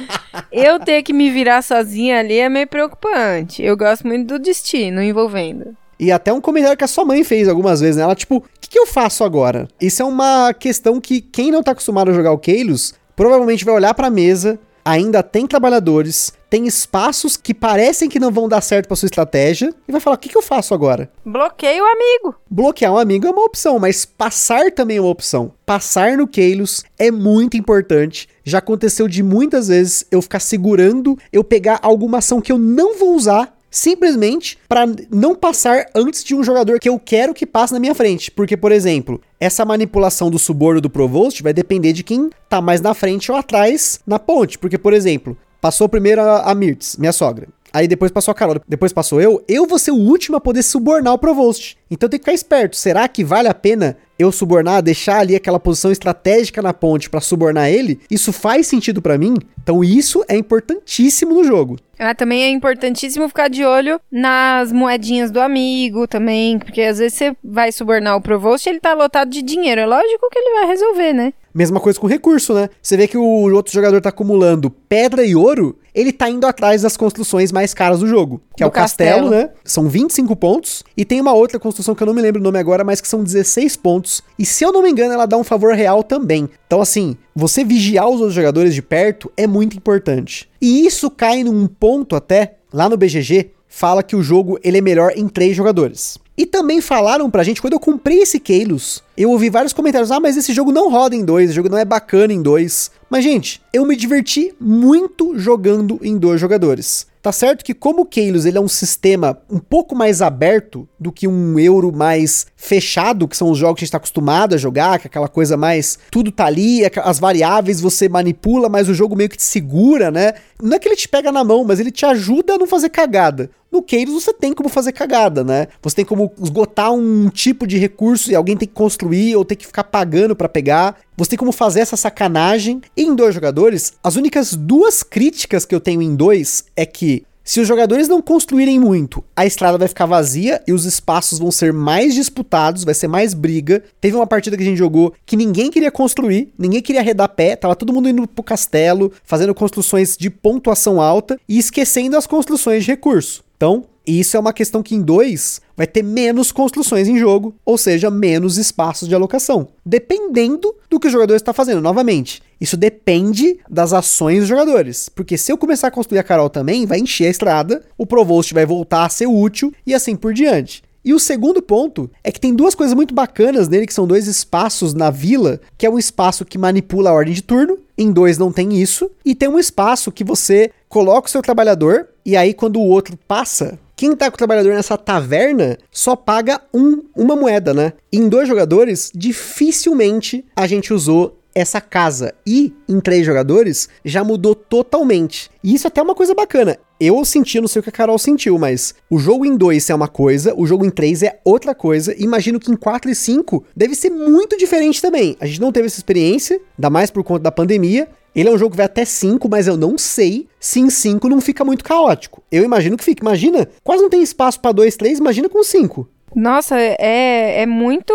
eu 0.53 0.79
ter 0.79 1.03
que 1.03 1.15
me 1.15 1.31
virar 1.31 1.63
sozinha 1.63 2.21
ali 2.21 2.39
é 2.39 2.49
meio 2.49 2.69
preocupante. 2.69 3.63
Eu 3.63 3.77
gosto 3.77 4.07
muito 4.07 4.27
do 4.27 4.39
destino 4.39 5.03
envolvendo. 5.03 5.75
E 5.99 6.11
até 6.11 6.33
um 6.33 6.41
comentário 6.41 6.77
que 6.77 6.85
a 6.85 6.89
sua 6.89 7.05
mãe 7.05 7.23
fez 7.23 7.49
algumas 7.49 7.81
vezes, 7.81 7.97
né? 7.97 8.03
Ela, 8.03 8.15
tipo, 8.15 8.45
que, 8.75 8.79
que, 8.79 8.79
eu 8.81 8.87
faço 8.87 9.23
agora? 9.23 9.69
Isso 9.81 10.03
é 10.03 10.05
uma 10.05 10.53
questão 10.53 11.01
que 11.01 11.21
quem 11.21 11.53
não 11.53 11.63
tá 11.63 11.71
acostumado 11.71 12.11
a 12.11 12.15
jogar 12.15 12.33
o 12.33 12.39
Keilos 12.39 12.93
provavelmente 13.15 13.65
vai 13.65 13.73
olhar 13.73 13.95
pra 13.95 14.11
mesa, 14.11 14.59
ainda 14.85 15.23
tem 15.23 15.47
trabalhadores, 15.47 16.33
tem 16.51 16.67
espaços 16.67 17.37
que 17.37 17.55
parecem 17.55 18.09
que 18.09 18.19
não 18.19 18.33
vão 18.33 18.49
dar 18.49 18.61
certo 18.61 18.89
pra 18.89 18.97
sua 18.97 19.07
estratégia, 19.07 19.73
e 19.87 19.93
vai 19.93 20.01
falar: 20.01 20.17
o 20.17 20.19
que, 20.19 20.29
que 20.29 20.37
eu 20.37 20.43
faço 20.43 20.75
agora? 20.75 21.09
Bloqueio 21.25 21.85
o 21.85 21.87
amigo. 21.87 22.35
Bloquear 22.51 22.93
um 22.93 22.99
amigo 22.99 23.29
é 23.29 23.31
uma 23.31 23.45
opção, 23.45 23.79
mas 23.79 24.05
passar 24.05 24.73
também 24.73 24.97
é 24.97 25.01
uma 25.01 25.11
opção. 25.11 25.53
Passar 25.65 26.17
no 26.17 26.27
Keilos 26.27 26.83
é 26.99 27.13
muito 27.13 27.57
importante. 27.57 28.29
Já 28.43 28.59
aconteceu 28.59 29.07
de 29.07 29.23
muitas 29.23 29.69
vezes 29.69 30.05
eu 30.11 30.21
ficar 30.21 30.41
segurando, 30.41 31.17
eu 31.33 31.45
pegar 31.45 31.79
alguma 31.81 32.19
ação 32.19 32.41
que 32.41 32.51
eu 32.51 32.59
não 32.59 32.99
vou 32.99 33.15
usar 33.15 33.57
simplesmente 33.75 34.57
para 34.69 34.87
não 35.11 35.35
passar 35.35 35.87
antes 35.95 36.23
de 36.23 36.33
um 36.33 36.45
jogador 36.45 36.79
que 36.79 36.89
eu 36.89 36.97
quero 36.97 37.35
que 37.35 37.45
passe 37.45 37.73
na 37.73 37.81
minha 37.81 37.95
frente. 37.95 38.31
Porque, 38.31 38.57
por 38.57 38.71
exemplo, 38.71 39.21
essa 39.41 39.65
manipulação 39.65 40.31
do 40.31 40.39
suborno 40.39 40.81
do 40.81 40.89
Provost 40.89 41.43
vai 41.43 41.53
depender 41.53 41.93
de 41.93 42.05
quem 42.05 42.31
tá 42.49 42.61
mais 42.61 42.81
na 42.81 42.95
frente 42.95 43.33
ou 43.33 43.37
atrás 43.37 43.99
na 44.07 44.19
ponte. 44.19 44.57
Porque, 44.59 44.79
por 44.79 44.93
exemplo, 44.93 45.37
passou 45.61 45.89
primeiro 45.89 46.21
a, 46.21 46.51
a 46.51 46.55
Mirtz, 46.55 46.97
minha 46.97 47.13
sogra. 47.13 47.49
Aí 47.73 47.89
depois 47.89 48.13
passou 48.13 48.31
a 48.31 48.35
Carol, 48.37 48.61
depois 48.69 48.93
passou 48.93 49.21
eu. 49.21 49.43
Eu 49.49 49.67
vou 49.67 49.81
ser 49.81 49.91
o 49.91 49.97
último 49.97 50.37
a 50.37 50.41
poder 50.41 50.63
subornar 50.63 51.13
o 51.13 51.19
Provost. 51.19 51.77
Então 51.91 52.09
tem 52.09 52.21
que 52.21 52.25
ficar 52.25 52.33
esperto. 52.33 52.77
Será 52.77 53.09
que 53.09 53.25
vale 53.25 53.49
a 53.49 53.55
pena 53.55 53.97
eu 54.19 54.31
subornar, 54.31 54.83
deixar 54.83 55.19
ali 55.21 55.35
aquela 55.35 55.59
posição 55.61 55.91
estratégica 55.91 56.63
na 56.63 56.73
ponte 56.73 57.11
para 57.11 57.21
subornar 57.21 57.69
ele, 57.69 58.01
isso 58.11 58.33
faz 58.33 58.67
sentido 58.67 59.03
para 59.03 59.19
mim. 59.19 59.35
Então 59.63 59.83
isso 59.83 60.25
é 60.29 60.37
importantíssimo 60.37 61.35
no 61.35 61.45
jogo. 61.45 61.77
Ah, 61.99 62.15
também 62.15 62.43
é 62.43 62.49
importantíssimo 62.51 63.29
ficar 63.29 63.49
de 63.49 63.65
olho 63.65 64.01
nas 64.11 64.73
moedinhas 64.73 65.31
do 65.31 65.41
amigo 65.41 66.07
também, 66.09 66.59
porque 66.59 66.83
às 66.83 66.99
vezes 66.99 67.17
você 67.17 67.37
vai 67.43 67.71
subornar 67.71 68.17
o 68.17 68.21
Provost 68.21 68.69
e 68.69 68.73
ele 68.73 68.81
tá 68.81 68.93
lotado 68.95 69.31
de 69.31 69.43
dinheiro. 69.43 69.81
É 69.81 69.87
lógico 69.87 70.29
que 70.31 70.39
ele 70.39 70.61
vai 70.61 70.67
resolver, 70.67 71.13
né? 71.13 71.33
Mesma 71.55 71.79
coisa 71.79 72.01
com 72.01 72.09
recurso, 72.09 72.53
né? 72.53 72.69
Você 72.83 72.97
vê 72.97 73.07
que 73.07 73.17
o 73.17 73.23
outro 73.55 73.73
jogador 73.73 74.01
tá 74.01 74.09
acumulando 74.09 74.71
pedra 74.71 75.25
e 75.25 75.37
ouro, 75.37 75.79
ele 75.95 76.13
tá 76.13 76.29
indo 76.29 76.45
atrás 76.49 76.83
das 76.83 76.97
construções 76.97 77.53
mais 77.53 77.73
caras 77.73 78.01
do 78.01 78.09
jogo, 78.09 78.43
que 78.57 78.65
é 78.65 78.67
Do 78.67 78.71
o 78.71 78.73
castelo, 78.73 79.31
castelo. 79.31 79.31
né? 79.31 79.51
São 79.65 79.89
25 79.89 80.35
pontos. 80.35 80.83
E 80.97 81.05
tem 81.05 81.21
uma 81.21 81.33
outra 81.33 81.61
construção 81.61 81.95
que 81.95 82.03
eu 82.03 82.09
não 82.09 82.15
me 82.15 82.21
lembro 82.21 82.41
o 82.41 82.45
nome 82.45 82.59
agora, 82.59 82.83
mas 82.83 83.01
que 83.01 83.07
são 83.07 83.23
16 83.23 83.77
pontos. 83.77 84.04
E 84.39 84.45
se 84.45 84.65
eu 84.65 84.73
não 84.73 84.83
me 84.83 84.91
engano, 84.91 85.15
ela 85.15 85.27
dá 85.27 85.37
um 85.37 85.45
favor 85.45 85.75
real 85.75 86.03
também. 86.03 86.49
Então, 86.67 86.81
assim, 86.81 87.17
você 87.35 87.65
vigiar 87.65 88.09
os 88.09 88.21
outros 88.21 88.35
jogadores 88.35 88.75
de 88.75 88.83
perto 88.83 89.31
é 89.37 89.47
muito 89.47 89.77
importante. 89.77 90.49
E 90.61 90.87
isso 90.87 91.11
cai 91.11 91.45
num 91.45 91.67
ponto 91.67 92.17
até, 92.17 92.57
lá 92.73 92.89
no 92.89 92.97
BGG, 92.97 93.51
fala 93.69 94.03
que 94.03 94.15
o 94.15 94.23
jogo 94.23 94.59
ele 94.63 94.79
é 94.79 94.81
melhor 94.81 95.13
em 95.17 95.29
três 95.29 95.57
jogadores. 95.57 96.19
E 96.37 96.45
também 96.47 96.81
falaram 96.81 97.31
pra 97.31 97.45
gente, 97.45 97.61
quando 97.61 97.75
eu 97.75 97.81
comprei 97.81 98.19
esse 98.19 98.41
Keilos, 98.41 99.03
eu 99.17 99.31
ouvi 99.31 99.49
vários 99.51 99.73
comentários, 99.73 100.11
ah, 100.11 100.19
mas 100.19 100.37
esse 100.37 100.53
jogo 100.53 100.73
não 100.73 100.91
roda 100.91 101.15
em 101.15 101.25
dois, 101.25 101.47
esse 101.47 101.57
jogo 101.57 101.69
não 101.69 101.79
é 101.79 101.85
bacana 101.85 102.33
em 102.33 102.43
dois. 102.43 102.91
Mas, 103.09 103.23
gente, 103.23 103.63
eu 103.73 103.87
me 103.87 103.95
diverti 103.95 104.53
muito 104.61 105.39
jogando 105.39 106.01
em 106.03 106.17
dois 106.17 106.41
jogadores. 106.41 107.07
Tá 107.23 107.33
certo 107.33 107.65
que 107.65 107.73
como 107.73 108.03
o 108.03 108.07
Keilos 108.07 108.45
ele 108.45 108.59
é 108.59 108.61
um 108.61 108.69
sistema 108.69 109.39
um 109.49 109.59
pouco 109.59 109.95
mais 109.95 110.21
aberto 110.21 110.89
do 111.05 111.13
que 111.13 111.29
um 111.29 111.59
euro 111.59 111.93
mais 111.95 112.47
fechado, 112.57 113.29
que 113.29 113.37
são 113.37 113.51
os 113.51 113.59
jogos 113.59 113.79
que 113.79 113.85
a 113.85 113.87
gente 113.87 113.93
tá 113.93 113.99
acostumado 113.99 114.55
a 114.55 114.59
jogar, 114.59 114.99
que 114.99 115.07
é 115.07 115.09
aquela 115.09 115.29
coisa 115.29 115.55
mais 115.55 115.99
tudo 116.11 116.33
tá 116.33 116.47
ali, 116.47 116.83
aqu- 116.83 117.01
as 117.05 117.19
variáveis 117.19 117.79
você 117.81 118.09
manipula, 118.09 118.71
mas 118.71 118.89
o 118.89 118.95
jogo 118.95 119.15
meio 119.15 119.29
que 119.29 119.37
te 119.37 119.43
segura, 119.43 120.11
né? 120.11 120.33
Não 120.63 120.75
é 120.75 120.79
que 120.79 120.89
ele 120.89 120.97
te 120.97 121.07
pega 121.07 121.31
na 121.31 121.45
mão, 121.45 121.63
mas 121.63 121.79
ele 121.79 121.91
te 121.91 122.07
ajuda 122.07 122.55
a 122.55 122.59
não 122.59 122.67
fazer 122.67 122.89
cagada. 122.89 123.51
No 123.71 123.83
Keiros 123.83 124.15
você 124.15 124.33
tem 124.33 124.55
como 124.55 124.69
fazer 124.71 124.93
cagada, 124.93 125.45
né? 125.45 125.67
Você 125.83 125.97
tem 125.97 126.05
como 126.05 126.33
esgotar 126.41 126.93
um 126.93 127.29
tipo 127.29 127.67
de 127.67 127.77
recurso 127.77 128.31
e 128.31 128.35
alguém 128.35 128.57
tem 128.57 128.67
que 128.69 128.73
construir 128.75 129.37
ou 129.37 129.45
tem 129.45 129.59
que 129.59 129.67
ficar 129.67 129.85
pagando 129.85 130.35
pra 130.35 130.49
pegar. 130.49 130.97
Você 131.17 131.31
tem 131.31 131.39
como 131.39 131.53
fazer 131.53 131.81
essa 131.81 131.97
sacanagem. 131.97 132.81
E 132.97 133.03
em 133.03 133.15
dois 133.15 133.35
jogadores, 133.35 133.93
as 134.03 134.17
únicas 134.17 134.55
duas 134.55 135.03
críticas 135.03 135.65
que 135.67 135.75
eu 135.75 135.81
tenho 135.81 136.01
em 136.01 136.15
dois 136.15 136.65
é 136.77 136.87
que 136.87 137.25
se 137.45 137.61
os 137.61 137.69
jogadores 137.69 138.09
não 138.09 138.23
construírem 138.23 138.81
muito, 138.81 139.23
a 139.37 139.45
estrada 139.45 139.77
vai 139.77 139.87
ficar 139.87 140.07
vazia 140.07 140.63
e 140.67 140.73
os 140.73 140.87
espaços 140.87 141.39
vão 141.39 141.51
ser 141.51 141.75
mais 141.75 142.15
disputados, 142.15 142.85
vai 142.85 142.95
ser 142.95 143.07
mais 143.07 143.35
briga. 143.35 143.83
Teve 144.01 144.17
uma 144.17 144.27
partida 144.27 144.57
que 144.57 144.63
a 144.63 144.67
gente 144.67 144.79
jogou 144.79 145.13
que 145.27 145.37
ninguém 145.37 145.71
queria 145.71 145.91
construir, 145.91 146.55
ninguém 146.59 146.81
queria 146.81 147.03
arredar 147.03 147.29
pé, 147.29 147.55
tava 147.55 147.77
todo 147.77 147.93
mundo 147.93 148.09
indo 148.09 148.27
pro 148.27 148.43
castelo, 148.43 149.13
fazendo 149.25 149.55
construções 149.55 150.17
de 150.17 150.31
pontuação 150.31 151.03
alta 151.03 151.39
e 151.47 151.59
esquecendo 151.59 152.17
as 152.17 152.27
construções 152.27 152.83
de 152.83 152.91
recurso. 152.91 153.45
Então, 153.59 153.85
isso 154.07 154.37
é 154.37 154.41
uma 154.41 154.53
questão 154.53 154.83
que 154.83 154.95
em 154.95 155.03
dois 155.03 155.61
vai 155.77 155.87
ter 155.87 156.03
menos 156.03 156.53
construções 156.53 157.09
em 157.09 157.19
jogo, 157.19 157.55
ou 157.65 157.79
seja, 157.79 158.11
menos 158.11 158.59
espaços 158.59 159.09
de 159.09 159.15
alocação, 159.15 159.69
dependendo 159.85 160.75
do 160.91 161.01
que 161.01 161.07
o 161.07 161.11
jogador 161.11 161.35
está 161.35 161.53
fazendo. 161.53 161.81
Novamente, 161.81 162.43
isso 162.61 162.77
depende 162.77 163.59
das 163.69 163.93
ações 163.93 164.41
dos 164.41 164.49
jogadores, 164.49 165.09
porque 165.09 165.39
se 165.39 165.51
eu 165.51 165.59
começar 165.59 165.89
a 165.89 165.91
construir 165.91 166.19
a 166.19 166.25
Carol 166.25 166.51
também, 166.51 166.87
vai 166.87 166.99
encher 166.99 167.27
a 167.27 167.31
estrada, 167.31 167.83
o 167.97 168.07
Provost 168.07 168.53
vai 168.53 168.67
voltar 168.67 169.05
a 169.05 169.09
ser 169.09 169.27
útil 169.27 169.73
e 169.87 169.95
assim 169.95 170.15
por 170.15 170.33
diante. 170.33 170.83
E 171.05 171.13
o 171.13 171.19
segundo 171.19 171.61
ponto 171.61 172.11
é 172.23 172.33
que 172.33 172.41
tem 172.41 172.55
duas 172.55 172.75
coisas 172.75 172.95
muito 172.95 173.15
bacanas 173.15 173.69
nele, 173.69 173.87
que 173.87 173.93
são 173.93 174.07
dois 174.07 174.27
espaços 174.27 174.95
na 174.95 175.11
vila, 175.11 175.61
que 175.77 175.85
é 175.85 175.91
um 175.91 175.99
espaço 175.99 176.47
que 176.47 176.57
manipula 176.57 177.11
a 177.11 177.13
ordem 177.13 177.35
de 177.35 177.43
turno, 177.43 177.79
em 177.97 178.11
dois 178.11 178.39
não 178.39 178.51
tem 178.51 178.81
isso, 178.81 179.11
e 179.23 179.35
tem 179.35 179.47
um 179.47 179.59
espaço 179.59 180.11
que 180.11 180.25
você 180.25 180.71
coloca 180.89 181.29
o 181.29 181.31
seu 181.31 181.43
trabalhador, 181.43 182.09
e 182.25 182.35
aí 182.35 182.55
quando 182.55 182.77
o 182.81 182.89
outro 182.89 183.19
passa, 183.29 183.79
quem 184.05 184.15
tá 184.15 184.31
com 184.31 184.35
o 184.35 184.37
trabalhador 184.37 184.75
nessa 184.75 184.99
taverna 184.99 185.79
só 185.91 186.15
paga 186.15 186.61
um, 186.75 187.05
uma 187.17 187.35
moeda, 187.35 187.73
né? 187.73 187.95
Em 188.13 188.29
dois 188.29 188.47
jogadores, 188.47 189.11
dificilmente 189.15 190.45
a 190.55 190.67
gente 190.67 190.93
usou 190.93 191.41
essa 191.55 191.81
casa. 191.81 192.35
E 192.47 192.75
em 192.87 193.01
três 193.01 193.25
jogadores 193.25 193.89
já 194.05 194.23
mudou 194.23 194.55
totalmente. 194.55 195.51
E 195.63 195.75
isso 195.75 195.87
é 195.87 195.89
até 195.89 196.03
uma 196.03 196.15
coisa 196.15 196.35
bacana. 196.35 196.79
Eu 197.01 197.25
senti, 197.25 197.59
não 197.63 197.67
sei 197.67 197.81
o 197.81 197.83
que 197.83 197.89
a 197.89 197.93
Carol 197.93 198.19
sentiu, 198.19 198.59
mas 198.59 198.95
o 199.09 199.17
jogo 199.19 199.47
em 199.47 199.57
dois 199.57 199.89
é 199.89 199.95
uma 199.95 200.09
coisa, 200.09 200.53
o 200.55 200.67
jogo 200.67 200.85
em 200.85 200.91
três 200.91 201.23
é 201.23 201.41
outra 201.43 201.75
coisa. 201.75 202.15
Imagino 202.19 202.61
que 202.61 202.71
em 202.71 202.77
4 202.77 203.11
e 203.11 203.15
5 203.15 203.65
deve 203.75 203.95
ser 203.95 204.11
muito 204.11 204.59
diferente 204.59 205.01
também. 205.01 205.35
A 205.41 205.47
gente 205.47 205.63
não 205.63 205.73
teve 205.73 205.87
essa 205.87 205.99
experiência, 205.99 206.61
ainda 206.77 206.91
mais 206.91 207.11
por 207.11 207.25
conta 207.25 207.45
da 207.45 207.51
pandemia. 207.51 208.07
Ele 208.35 208.49
é 208.49 208.53
um 208.53 208.59
jogo 208.59 208.73
que 208.73 208.77
vai 208.77 208.87
até 208.87 209.05
5, 209.05 209.49
mas 209.49 209.67
eu 209.67 209.77
não 209.77 209.97
sei 209.97 210.49
se 210.59 210.81
em 210.81 210.91
5 210.91 211.29
não 211.29 211.41
fica 211.41 211.65
muito 211.65 211.85
caótico. 211.85 212.43
Eu 212.51 212.65
imagino 212.65 212.97
que 212.97 213.05
fica. 213.05 213.23
Imagina, 213.23 213.69
quase 213.83 214.03
não 214.03 214.11
tem 214.11 214.23
espaço 214.23 214.61
pra 214.61 214.73
2, 214.73 214.97
3, 214.97 215.19
imagina 215.19 215.49
com 215.49 215.63
5. 215.63 216.09
Nossa, 216.35 216.79
é, 216.79 217.63
é 217.63 217.67
muito. 217.67 218.13